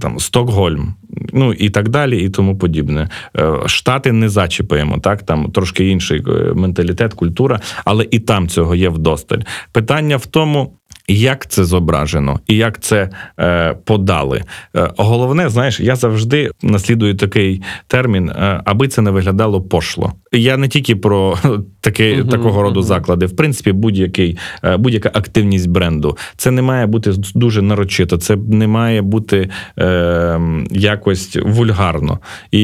там 0.00 0.18
Стокгольм, 0.18 0.94
ну 1.32 1.52
і 1.52 1.70
так 1.70 1.88
далі, 1.88 2.24
і 2.24 2.28
тому 2.28 2.58
подібне. 2.58 3.08
Е, 3.38 3.52
Штати 3.66 4.12
не 4.12 4.28
зачіпаємо, 4.28 4.98
так 4.98 5.22
там 5.22 5.50
трошки 5.50 5.88
інший 5.88 6.22
е, 6.28 6.52
менталітет, 6.54 7.14
культура, 7.14 7.60
але 7.84 8.06
і 8.10 8.18
там 8.18 8.48
цього 8.48 8.74
є 8.74 8.88
вдосталь. 8.88 9.38
Питання 9.72 10.16
в 10.16 10.26
тому. 10.26 10.72
Як 11.08 11.46
це 11.46 11.64
зображено 11.64 12.40
і 12.46 12.56
як 12.56 12.80
це 12.80 13.10
е, 13.40 13.76
подали? 13.84 14.42
Е, 14.76 14.90
головне, 14.96 15.48
знаєш, 15.48 15.80
я 15.80 15.96
завжди 15.96 16.50
наслідую 16.62 17.14
такий 17.14 17.62
термін, 17.86 18.28
е, 18.28 18.62
аби 18.64 18.88
це 18.88 19.02
не 19.02 19.10
виглядало 19.10 19.62
пошло. 19.62 20.12
Я 20.32 20.56
не 20.56 20.68
тільки 20.68 20.96
про 20.96 21.38
таке, 21.80 22.16
Мгм, 22.16 22.28
такого 22.28 22.62
роду 22.62 22.80
мгм. 22.80 22.88
заклади, 22.88 23.26
в 23.26 23.36
принципі, 23.36 23.72
будь-який, 23.72 24.38
е, 24.64 24.76
будь-яка 24.76 25.10
активність 25.14 25.68
бренду. 25.68 26.16
Це 26.36 26.50
не 26.50 26.62
має 26.62 26.86
бути 26.86 27.12
дуже 27.34 27.62
нарочито, 27.62 28.16
це 28.16 28.36
не 28.36 28.66
має 28.66 29.02
бути 29.02 29.50
е, 29.78 30.40
якось 30.70 31.38
вульгарно. 31.42 32.18
І 32.50 32.60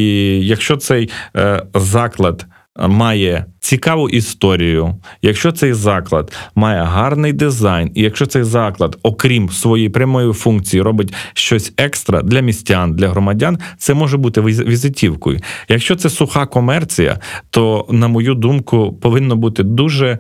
якщо 0.47 0.77
цей 0.77 1.11
е, 1.37 1.63
заклад 1.75 2.47
має 2.79 3.45
цікаву 3.61 4.09
історію, 4.09 4.95
якщо 5.23 5.53
цей 5.53 5.73
заклад 5.73 6.33
має 6.55 6.83
гарний 6.83 7.33
дизайн, 7.33 7.91
і 7.95 8.03
якщо 8.03 8.27
цей 8.27 8.43
заклад, 8.43 8.99
окрім 9.03 9.49
своєї 9.51 9.89
прямої 9.89 10.33
функції, 10.33 10.83
робить 10.83 11.15
щось 11.35 11.73
екстра 11.77 12.23
для 12.23 12.41
містян, 12.41 12.95
для 12.97 13.09
громадян, 13.09 13.59
це 13.79 13.95
може 13.95 14.17
бути 14.17 14.41
віз- 14.41 14.65
візитівкою. 14.69 15.41
Якщо 15.69 15.97
це 15.97 16.11
суха 16.11 16.47
комерція, 16.47 17.19
то, 17.51 17.87
на 17.91 18.09
мою 18.09 18.35
думку, 18.35 18.93
повинно 19.03 19.37
бути 19.37 19.63
дуже 19.63 20.07
е, 20.09 20.19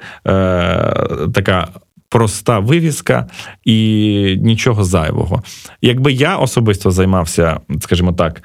така. 1.34 1.68
Проста 2.10 2.58
вивіска 2.58 3.26
і 3.64 4.38
нічого 4.42 4.84
зайвого. 4.84 5.42
Якби 5.82 6.12
я 6.12 6.36
особисто 6.36 6.90
займався, 6.90 7.60
скажімо 7.80 8.12
так, 8.12 8.42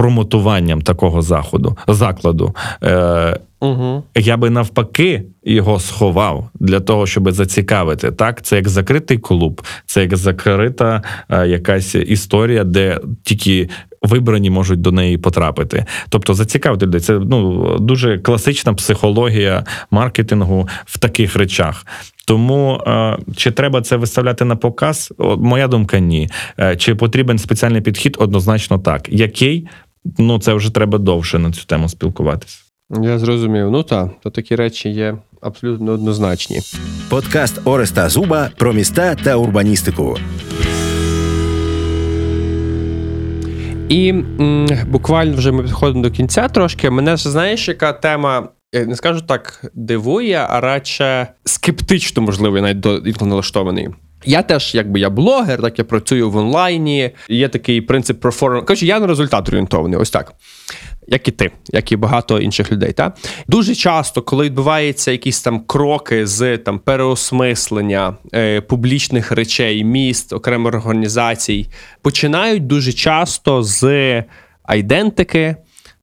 промотуванням 0.00 0.82
такого 0.82 1.22
заходу, 1.22 1.76
закладу, 1.88 2.54
е, 2.82 3.36
Угу. 3.62 4.02
я 4.14 4.36
би 4.36 4.50
навпаки 4.50 5.22
його 5.44 5.80
сховав 5.80 6.48
для 6.60 6.80
того, 6.80 7.06
щоб 7.06 7.30
зацікавити. 7.30 8.12
Так, 8.12 8.42
це 8.42 8.56
як 8.56 8.68
закритий 8.68 9.18
клуб, 9.18 9.62
це 9.86 10.00
як 10.00 10.16
закрита 10.16 11.02
е, 11.28 11.48
якась 11.48 11.94
історія, 11.94 12.64
де 12.64 13.00
тільки. 13.22 13.68
Вибрані 14.02 14.50
можуть 14.50 14.80
до 14.80 14.92
неї 14.92 15.18
потрапити, 15.18 15.84
тобто 16.08 16.34
зацікавити 16.34 16.86
людей. 16.86 17.00
Це 17.00 17.12
ну 17.18 17.78
дуже 17.78 18.18
класична 18.18 18.74
психологія 18.74 19.64
маркетингу 19.90 20.68
в 20.84 20.98
таких 20.98 21.36
речах. 21.36 21.86
Тому 22.26 22.82
е, 22.86 23.18
чи 23.36 23.50
треба 23.50 23.82
це 23.82 23.96
виставляти 23.96 24.44
на 24.44 24.56
показ? 24.56 25.12
Моя 25.38 25.68
думка 25.68 25.98
ні. 25.98 26.28
Е, 26.60 26.76
чи 26.76 26.94
потрібен 26.94 27.38
спеціальний 27.38 27.80
підхід? 27.80 28.16
Однозначно 28.18 28.78
так. 28.78 29.08
Який? 29.08 29.68
Ну 30.18 30.38
це 30.38 30.54
вже 30.54 30.74
треба 30.74 30.98
довше 30.98 31.38
на 31.38 31.52
цю 31.52 31.64
тему 31.64 31.88
спілкуватися. 31.88 32.58
Я 33.02 33.18
зрозумів. 33.18 33.70
Ну 33.70 33.82
так, 33.82 34.10
то 34.22 34.30
такі 34.30 34.56
речі 34.56 34.88
є 34.88 35.16
абсолютно 35.40 35.92
однозначні. 35.92 36.60
Подкаст 37.08 37.60
Ореста 37.64 38.08
Зуба 38.08 38.50
про 38.56 38.72
міста 38.72 39.14
та 39.14 39.36
урбаністику. 39.36 40.16
І 43.88 44.08
м, 44.08 44.66
буквально 44.88 45.36
вже 45.36 45.52
ми 45.52 45.62
підходимо 45.62 46.02
до 46.02 46.10
кінця 46.10 46.48
трошки. 46.48 46.90
Мене 46.90 47.16
ж 47.16 47.30
знаєш, 47.30 47.68
яка 47.68 47.92
тема. 47.92 48.48
Я 48.74 48.86
не 48.86 48.96
скажу 48.96 49.20
так, 49.20 49.70
дивує, 49.74 50.46
а 50.50 50.60
радше 50.60 51.26
скептично, 51.44 52.22
можливо, 52.22 52.60
навіть 52.60 52.80
до 52.80 52.96
інколи 52.96 53.28
налаштований. 53.28 53.88
Я 54.24 54.42
теж, 54.42 54.74
якби 54.74 55.00
я 55.00 55.10
блогер, 55.10 55.62
так 55.62 55.78
я 55.78 55.84
працюю 55.84 56.30
в 56.30 56.36
онлайні. 56.36 57.10
Є 57.28 57.48
такий 57.48 57.80
принцип 57.80 58.24
performance. 58.24 58.64
Коротше, 58.64 58.86
я 58.86 59.00
на 59.00 59.06
результат 59.06 59.48
орієнтований. 59.48 59.98
Ось 59.98 60.10
так. 60.10 60.32
Як 61.08 61.28
і 61.28 61.30
ти, 61.30 61.50
як 61.72 61.92
і 61.92 61.96
багато 61.96 62.38
інших 62.38 62.72
людей. 62.72 62.92
Та? 62.92 63.12
Дуже 63.46 63.74
часто, 63.74 64.22
коли 64.22 64.44
відбуваються 64.44 65.12
якісь 65.12 65.40
там 65.40 65.60
кроки 65.60 66.26
з 66.26 66.58
там 66.58 66.78
переосмислення 66.78 68.16
е, 68.34 68.60
публічних 68.60 69.32
речей, 69.32 69.84
міст, 69.84 70.32
окремих 70.32 70.74
організацій, 70.74 71.66
починають 72.02 72.66
дуже 72.66 72.92
часто 72.92 73.62
з 73.62 73.84
айдентики, 74.62 75.56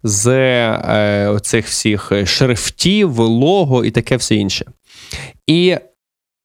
з 0.04 0.28
е, 0.28 1.28
оцих 1.28 1.68
всіх 1.68 2.12
шрифтів, 2.26 3.20
лого 3.20 3.86
і 3.86 3.92
таке 3.92 4.18
все 4.18 4.36
інше. 4.36 4.66
І 5.48 5.78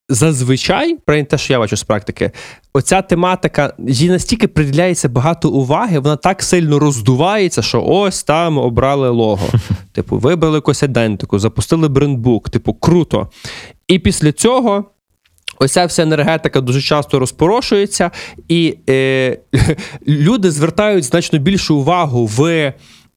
зазвичай, 0.08 0.96
про 1.06 1.22
те, 1.22 1.38
що 1.38 1.52
я 1.52 1.58
бачу 1.58 1.76
з 1.76 1.82
практики, 1.82 2.30
оця 2.72 3.02
тематика 3.02 3.74
їй 3.88 4.08
настільки 4.08 4.48
приділяється 4.48 5.08
багато 5.08 5.50
уваги, 5.50 5.98
вона 5.98 6.16
так 6.16 6.42
сильно 6.42 6.78
роздувається, 6.78 7.62
що 7.62 7.84
ось 7.84 8.22
там 8.22 8.58
обрали 8.58 9.08
лого. 9.08 9.48
Типу, 9.92 10.18
вибрали 10.18 10.54
якусь 10.54 10.82
ідентику, 10.82 11.38
запустили 11.38 11.88
брендбук, 11.88 12.50
типу, 12.50 12.74
круто. 12.74 13.30
І 13.88 13.98
після 13.98 14.32
цього. 14.32 14.84
Оця 15.58 15.86
вся 15.86 16.02
енергетика 16.02 16.60
дуже 16.60 16.80
часто 16.80 17.18
розпорошується, 17.18 18.10
і 18.48 18.78
е, 18.88 19.38
люди 20.08 20.50
звертають 20.50 21.04
значно 21.04 21.38
більшу 21.38 21.76
увагу 21.76 22.26
в 22.26 22.72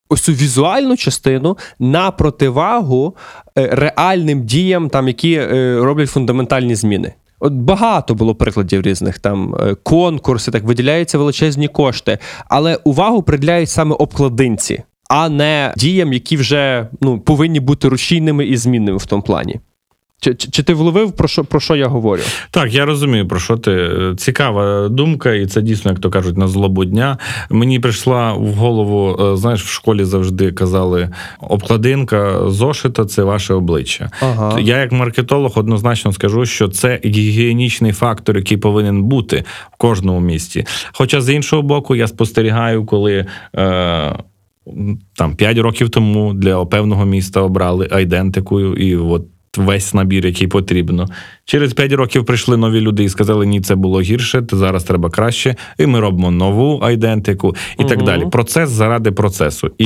ось 0.09 0.21
цю 0.21 0.31
візуальну 0.31 0.97
частину 0.97 1.57
на 1.79 2.11
противагу 2.11 3.15
е, 3.57 3.69
реальним 3.71 4.45
діям, 4.45 4.89
там, 4.89 5.07
які 5.07 5.33
е, 5.33 5.77
роблять 5.81 6.09
фундаментальні 6.09 6.75
зміни. 6.75 7.13
От 7.39 7.53
багато 7.53 8.15
було 8.15 8.35
прикладів 8.35 8.81
різних 8.81 9.19
там 9.19 9.55
е, 9.55 9.75
конкурси, 9.83 10.51
так 10.51 10.63
виділяються 10.63 11.17
величезні 11.17 11.67
кошти, 11.67 12.17
але 12.47 12.75
увагу 12.83 13.23
приділяють 13.23 13.69
саме 13.69 13.95
обкладинці, 13.95 14.83
а 15.09 15.29
не 15.29 15.73
діям, 15.77 16.13
які 16.13 16.37
вже 16.37 16.87
ну, 17.01 17.19
повинні 17.19 17.59
бути 17.59 17.87
рушійними 17.87 18.45
і 18.45 18.57
змінними 18.57 18.97
в 18.97 19.05
тому 19.05 19.23
плані. 19.23 19.59
Чи, 20.21 20.35
чи, 20.35 20.49
чи 20.51 20.63
ти 20.63 20.73
вловив 20.73 21.11
про 21.11 21.27
що 21.27 21.43
про 21.43 21.59
що 21.59 21.75
я 21.75 21.87
говорю? 21.87 22.21
Так, 22.51 22.73
я 22.73 22.85
розумію, 22.85 23.27
про 23.27 23.39
що 23.39 23.57
ти. 23.57 23.89
Цікава 24.17 24.89
думка, 24.89 25.33
і 25.33 25.45
це 25.45 25.61
дійсно, 25.61 25.91
як 25.91 25.99
то 25.99 26.09
кажуть, 26.09 26.37
на 26.37 26.47
злобу 26.47 26.85
дня. 26.85 27.17
Мені 27.49 27.79
прийшла 27.79 28.33
в 28.33 28.47
голову, 28.47 29.17
е, 29.33 29.37
знаєш, 29.37 29.63
в 29.63 29.67
школі 29.67 30.03
завжди 30.03 30.51
казали: 30.51 31.09
обкладинка 31.39 32.49
зошита 32.49 33.05
це 33.05 33.23
ваше 33.23 33.53
обличчя. 33.53 34.11
Ага. 34.21 34.59
Я, 34.59 34.77
як 34.77 34.91
маркетолог, 34.91 35.51
однозначно 35.55 36.13
скажу, 36.13 36.45
що 36.45 36.67
це 36.67 36.99
гігієнічний 37.05 37.91
фактор, 37.91 38.37
який 38.37 38.57
повинен 38.57 39.03
бути 39.03 39.43
в 39.73 39.77
кожному 39.77 40.19
місті. 40.19 40.65
Хоча 40.93 41.21
з 41.21 41.33
іншого 41.33 41.61
боку, 41.61 41.95
я 41.95 42.07
спостерігаю, 42.07 42.85
коли. 42.85 43.25
Е- 43.55 44.15
там 45.15 45.35
5 45.35 45.57
років 45.57 45.89
тому 45.89 46.33
для 46.33 46.65
певного 46.65 47.05
міста 47.05 47.41
обрали 47.41 47.87
айдентику, 47.91 48.61
і 48.61 48.95
от 48.95 49.25
весь 49.57 49.93
набір, 49.93 50.25
який 50.25 50.47
потрібно. 50.47 51.07
Через 51.45 51.73
5 51.73 51.91
років 51.91 52.25
прийшли 52.25 52.57
нові 52.57 52.81
люди 52.81 53.03
і 53.03 53.09
сказали, 53.09 53.45
ні, 53.45 53.61
це 53.61 53.75
було 53.75 54.01
гірше, 54.01 54.41
то 54.41 54.57
зараз 54.57 54.83
треба 54.83 55.09
краще. 55.09 55.55
І 55.77 55.85
ми 55.85 55.99
робимо 55.99 56.31
нову 56.31 56.79
айдентику 56.83 57.55
і 57.79 57.81
угу. 57.81 57.89
так 57.89 58.03
далі. 58.03 58.25
Процес 58.31 58.69
заради 58.69 59.11
процесу. 59.11 59.71
І 59.77 59.85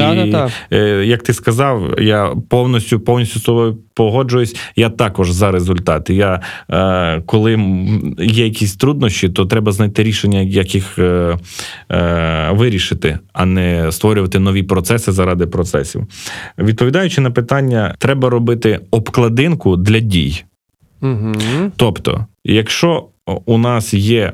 е, 0.71 1.05
як 1.05 1.23
ти 1.23 1.33
сказав, 1.33 1.99
я 1.99 2.35
повністю 2.49 2.99
повністю 2.99 3.39
з 3.39 3.43
тобою 3.43 3.77
погоджуюсь. 3.99 4.55
Я 4.75 4.89
також 4.89 5.31
за 5.31 5.51
результати. 5.51 6.13
Я 6.13 6.41
е, 6.71 7.21
коли 7.25 7.51
є 8.19 8.43
якісь 8.45 8.75
труднощі, 8.75 9.29
то 9.29 9.45
треба 9.45 9.71
знайти 9.71 10.03
рішення, 10.03 10.39
як 10.39 10.75
їх 10.75 10.99
е, 10.99 11.37
е, 11.91 12.49
вирішити, 12.51 13.19
а 13.33 13.45
не 13.45 13.91
створювати 13.91 14.39
нові 14.39 14.63
процеси 14.63 15.11
заради 15.11 15.47
процесів. 15.47 16.07
Відповідаючи 16.57 17.21
на 17.21 17.31
питання, 17.31 17.95
треба 17.97 18.29
робити 18.29 18.79
обкладинку 18.91 19.77
для 19.77 19.99
дій. 19.99 20.43
Угу. 21.01 21.33
Тобто, 21.75 22.25
якщо 22.43 23.07
у 23.45 23.57
нас 23.57 23.93
є. 23.93 24.33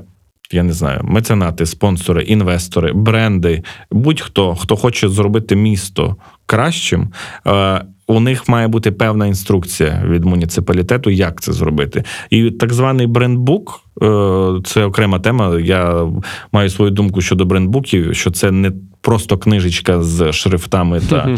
Я 0.51 0.63
не 0.63 0.73
знаю, 0.73 1.01
меценати, 1.04 1.65
спонсори, 1.65 2.23
інвестори, 2.23 2.93
бренди, 2.93 3.63
будь-хто, 3.91 4.56
хто 4.56 4.75
хоче 4.75 5.10
зробити 5.10 5.56
місто 5.56 6.15
кращим, 6.45 7.10
у 8.08 8.20
них 8.20 8.50
має 8.50 8.68
бути 8.68 8.91
певна 8.91 9.28
інструкція 9.28 10.04
від 10.08 10.26
муніципалітету, 10.26 11.10
як 11.10 11.41
це 11.41 11.54
зробити. 11.54 12.04
І 12.30 12.52
так 12.52 12.74
званий 12.74 13.08
брендбук 13.08 13.82
це 14.63 14.86
окрема 14.86 15.20
тема. 15.20 15.60
Я 15.60 16.08
маю 16.52 16.70
свою 16.70 16.91
думку 16.91 17.22
щодо 17.22 17.46
брендбуків, 17.46 18.15
що 18.15 18.32
це 18.32 18.52
не 18.52 18.72
просто 19.02 19.38
книжечка 19.38 20.04
з 20.04 20.32
шрифтами 20.32 21.02
та 21.10 21.38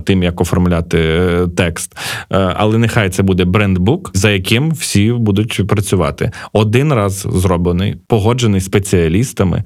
тим, 0.04 0.22
як 0.22 0.40
оформляти 0.40 1.28
текст. 1.56 1.96
Але 2.28 2.78
нехай 2.78 3.10
це 3.10 3.22
буде 3.22 3.44
брендбук, 3.44 4.10
за 4.14 4.30
яким 4.30 4.70
всі 4.70 5.12
будуть 5.12 5.66
працювати. 5.68 6.30
Один 6.52 6.92
раз 6.92 7.26
зроблений, 7.30 7.96
погоджений 8.06 8.60
спеціалістами 8.60 9.64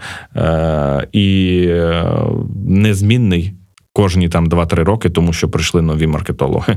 і 1.12 1.66
незмінний 2.66 3.54
кожні 4.00 4.28
там 4.28 4.48
2-3 4.48 4.84
роки, 4.84 5.10
тому 5.10 5.32
що 5.32 5.48
прийшли 5.48 5.82
нові 5.82 6.06
маркетологи. 6.06 6.76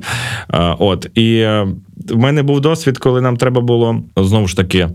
От 0.80 1.10
і 1.16 1.36
е, 1.36 1.68
в 2.10 2.18
мене 2.18 2.44
був 2.44 2.62
досвід, 2.62 2.98
коли 2.98 3.22
нам 3.22 3.38
треба 3.38 3.62
було 3.62 4.02
знову 4.18 4.48
ж 4.48 4.58
таки 4.58 4.90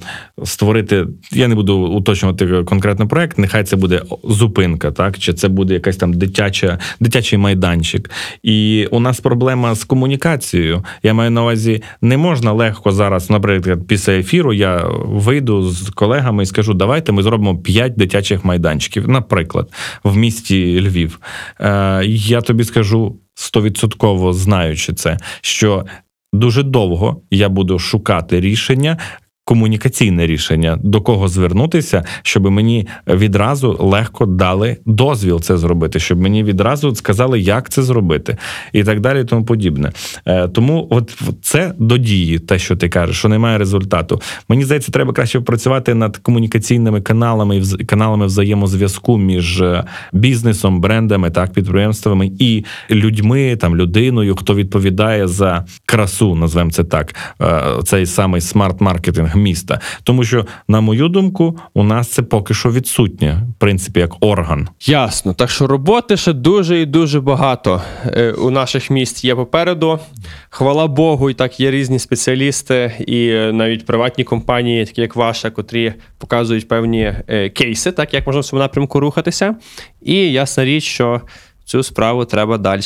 створити. 0.45 1.07
Я 1.33 1.49
не 1.49 1.55
буду 1.55 1.79
уточнювати 1.79 2.47
конкретний 2.47 3.09
проект. 3.09 3.39
Нехай 3.39 3.65
це 3.65 3.77
буде 3.77 4.03
зупинка, 4.25 4.91
так 4.91 5.19
чи 5.19 5.35
це 5.35 5.49
буде 5.49 5.75
якась 5.75 5.97
там 5.97 6.13
дитяча, 6.13 6.79
дитячий 7.01 7.39
майданчик. 7.39 8.11
І 8.43 8.89
у 8.91 9.01
нас 9.01 9.21
проблема 9.21 9.75
з 9.75 9.85
комунікацією. 9.85 10.85
Я 11.03 11.15
маю 11.15 11.31
на 11.31 11.43
увазі, 11.43 11.83
не 12.03 12.17
можна 12.17 12.53
легко 12.53 12.93
зараз, 12.93 13.31
наприклад, 13.31 13.79
після 13.87 14.13
ефіру 14.13 14.53
я 14.53 14.85
вийду 15.05 15.71
з 15.71 15.91
колегами 15.91 16.43
і 16.43 16.47
скажу, 16.47 16.75
давайте 16.75 17.13
ми 17.13 17.23
зробимо 17.23 17.59
5 17.59 17.95
дитячих 17.97 18.45
майданчиків, 18.45 19.09
наприклад, 19.09 19.73
в 20.05 20.17
місті 20.17 20.81
Львів. 20.81 21.21
Я 22.27 22.41
тобі 22.41 22.65
скажу 22.65 23.17
стовідсотково 23.35 24.33
знаючи 24.33 24.93
це, 24.93 25.19
що 25.41 25.87
дуже 26.33 26.63
довго 26.63 27.23
я 27.31 27.49
буду 27.49 27.79
шукати 27.79 28.41
рішення, 28.41 28.99
комунікаційне 29.49 30.27
рішення, 30.27 30.79
до 30.83 31.01
кого 31.01 31.29
звернутися, 31.29 32.05
щоб 32.23 32.51
мені 32.51 32.89
відразу 33.07 33.77
легко 33.81 34.27
дали 34.27 34.77
дозвіл 34.87 35.41
це 35.41 35.57
зробити, 35.57 36.01
щоб 36.01 36.21
мені 36.21 36.45
відразу 36.45 36.95
сказали, 36.95 37.41
як 37.41 37.69
це 37.69 37.83
зробити, 37.83 38.37
і 38.73 38.85
так 38.85 39.01
далі, 39.01 39.21
і 39.21 39.25
тому 39.25 39.45
подібне. 39.45 39.93
Е, 40.27 40.49
тому, 40.49 40.87
от 40.91 41.19
це 41.43 41.75
до 41.79 41.99
дії, 41.99 42.39
те, 42.39 42.59
що 42.59 42.77
ти 42.77 42.89
кажеш, 42.89 43.17
що 43.17 43.29
немає 43.29 43.59
результату. 43.59 44.21
Мені 44.49 44.65
здається, 44.65 44.93
треба 44.93 45.13
краще 45.13 45.41
працювати 45.41 45.95
над 45.95 46.17
комунікаційними 46.17 47.01
каналами 47.01 47.63
каналами 47.87 48.27
взаємозв'язку 48.27 49.19
між 49.19 49.61
е, 49.61 49.85
бізнесом, 50.13 50.81
брендами, 50.81 51.31
так, 51.31 51.53
підприємствами 51.53 52.31
і 52.39 52.65
людьми, 52.91 53.57
там 53.57 53.77
людиною, 53.77 54.37
хто 54.37 54.55
відповідає 54.55 55.27
за 55.27 55.65
красу, 55.87 56.35
назвемо 56.35 56.71
це 56.71 56.85
так, 56.85 57.15
е, 57.43 57.63
цей 57.85 58.07
самий 58.07 58.41
смарт-маркетинг 58.41 59.38
міста, 59.39 59.81
тому 60.03 60.25
що, 60.25 60.47
на 60.69 60.81
мою 60.81 61.09
думку, 61.09 61.59
у 61.75 61.83
нас 61.85 62.09
це 62.09 62.23
поки 62.23 62.55
що 62.55 62.73
відсутнє, 62.73 63.43
в 63.57 63.61
принципі, 63.61 64.01
як 64.01 64.11
орган. 64.21 64.69
Ясно, 64.87 65.35
так 65.35 65.51
що 65.51 65.67
роботи 65.67 66.17
ще 66.17 66.33
дуже 66.33 66.81
і 66.81 66.87
дуже 66.87 67.21
багато 67.21 67.83
е, 68.07 68.33
у 68.33 68.51
наших 68.51 68.91
міст 68.91 69.25
є 69.25 69.35
попереду. 69.35 69.99
Хвала 70.51 70.87
Богу, 70.87 71.31
і 71.31 71.35
так 71.35 71.61
є 71.61 71.71
різні 71.71 71.99
спеціалісти, 71.99 72.93
і 73.07 73.29
е, 73.29 73.53
навіть 73.53 73.87
приватні 73.87 74.25
компанії, 74.25 74.85
такі 74.85 75.01
як 75.01 75.17
ваша, 75.17 75.51
котрі 75.51 75.93
показують 76.19 76.69
певні 76.69 77.15
е, 77.29 77.49
кейси, 77.49 77.93
так 77.93 78.15
як 78.15 78.27
можна 78.27 78.41
в 78.41 78.45
цьому 78.45 78.63
напрямку 78.63 79.01
рухатися. 79.01 79.55
І 80.03 80.15
ясна 80.15 80.65
річ, 80.65 80.85
що 80.85 81.21
цю 81.69 81.83
справу 81.83 82.25
треба 82.25 82.59
далі 82.59 82.81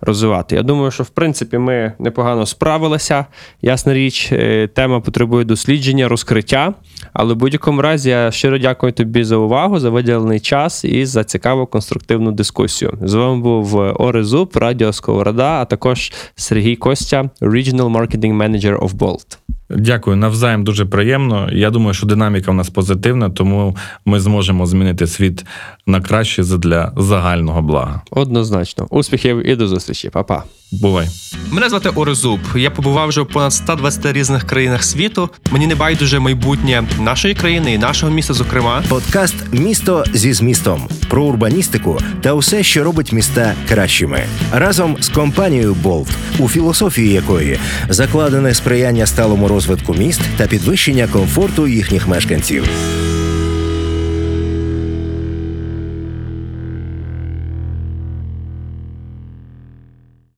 розвивати. 0.00 0.56
Я 0.56 0.62
думаю, 0.62 0.90
що 0.90 1.02
в 1.02 1.08
принципі 1.08 1.58
ми 1.58 1.92
непогано 1.98 2.46
справилися. 2.46 3.26
Ясна 3.62 3.94
річ, 3.94 4.32
е, 4.32 4.68
тема 4.74 5.00
потребує 5.00 5.44
дослідження, 5.44 6.08
розкриття. 6.08 6.74
Але 7.12 7.34
в 7.34 7.36
будь-якому 7.36 7.82
разі 7.82 8.10
я 8.10 8.30
щиро 8.30 8.58
дякую 8.58 8.92
тобі 8.92 9.24
за 9.24 9.36
увагу, 9.36 9.78
за 9.78 9.90
виділений 9.90 10.40
час 10.40 10.84
і 10.84 11.06
за 11.06 11.24
цікаву 11.24 11.66
конструктивну 11.66 12.32
дискусію. 12.32 12.98
З 13.02 13.14
вами 13.14 13.42
був 13.42 13.76
Орезуб, 13.76 14.50
Радіо 14.54 14.92
Сковорода, 14.92 15.60
а 15.60 15.64
також 15.64 16.12
Сергій 16.34 16.76
Костя, 16.76 17.30
Regional 17.40 17.92
Marketing 17.96 18.36
Manager 18.36 18.78
of 18.78 18.90
Bolt. 18.90 19.38
Дякую, 19.76 20.16
навзаєм 20.16 20.64
дуже 20.64 20.84
приємно. 20.84 21.48
Я 21.52 21.70
думаю, 21.70 21.94
що 21.94 22.06
динаміка 22.06 22.50
в 22.50 22.54
нас 22.54 22.70
позитивна, 22.70 23.30
тому 23.30 23.76
ми 24.04 24.20
зможемо 24.20 24.66
змінити 24.66 25.06
світ 25.06 25.44
на 25.86 26.00
краще 26.00 26.42
для 26.42 26.92
загального 26.96 27.62
блага. 27.62 28.02
Однозначно, 28.10 28.86
успіхів 28.90 29.48
і 29.48 29.56
до 29.56 29.68
зустрічі, 29.68 30.10
Па-па. 30.10 30.42
Бувай. 30.72 31.08
Мене 31.50 31.68
звати 31.68 31.88
Орезуб. 31.88 32.40
Я 32.54 32.70
побував 32.70 33.08
вже 33.08 33.20
в 33.20 33.28
понад 33.28 33.52
120 33.52 34.12
різних 34.12 34.44
країнах 34.46 34.84
світу. 34.84 35.30
Мені 35.50 35.66
не 35.66 35.74
байдуже 35.74 36.18
майбутнє 36.18 36.84
нашої 37.00 37.34
країни 37.34 37.74
і 37.74 37.78
нашого 37.78 38.12
міста. 38.12 38.34
Зокрема, 38.34 38.82
подкаст 38.88 39.34
Місто 39.52 40.04
зі 40.12 40.32
змістом 40.32 40.88
про 41.08 41.24
урбаністику 41.24 42.00
та 42.20 42.32
усе, 42.32 42.62
що 42.62 42.84
робить 42.84 43.12
міста 43.12 43.54
кращими, 43.68 44.24
разом 44.52 44.96
з 45.00 45.08
компанією 45.08 45.74
Болт, 45.74 46.08
у 46.38 46.48
філософії 46.48 47.12
якої 47.12 47.58
закладене 47.88 48.54
сприяння 48.54 49.06
сталому 49.06 49.48
розвитку 49.48 49.94
міст 49.94 50.20
та 50.36 50.46
підвищення 50.46 51.08
комфорту 51.08 51.68
їхніх 51.68 52.08
мешканців. 52.08 52.68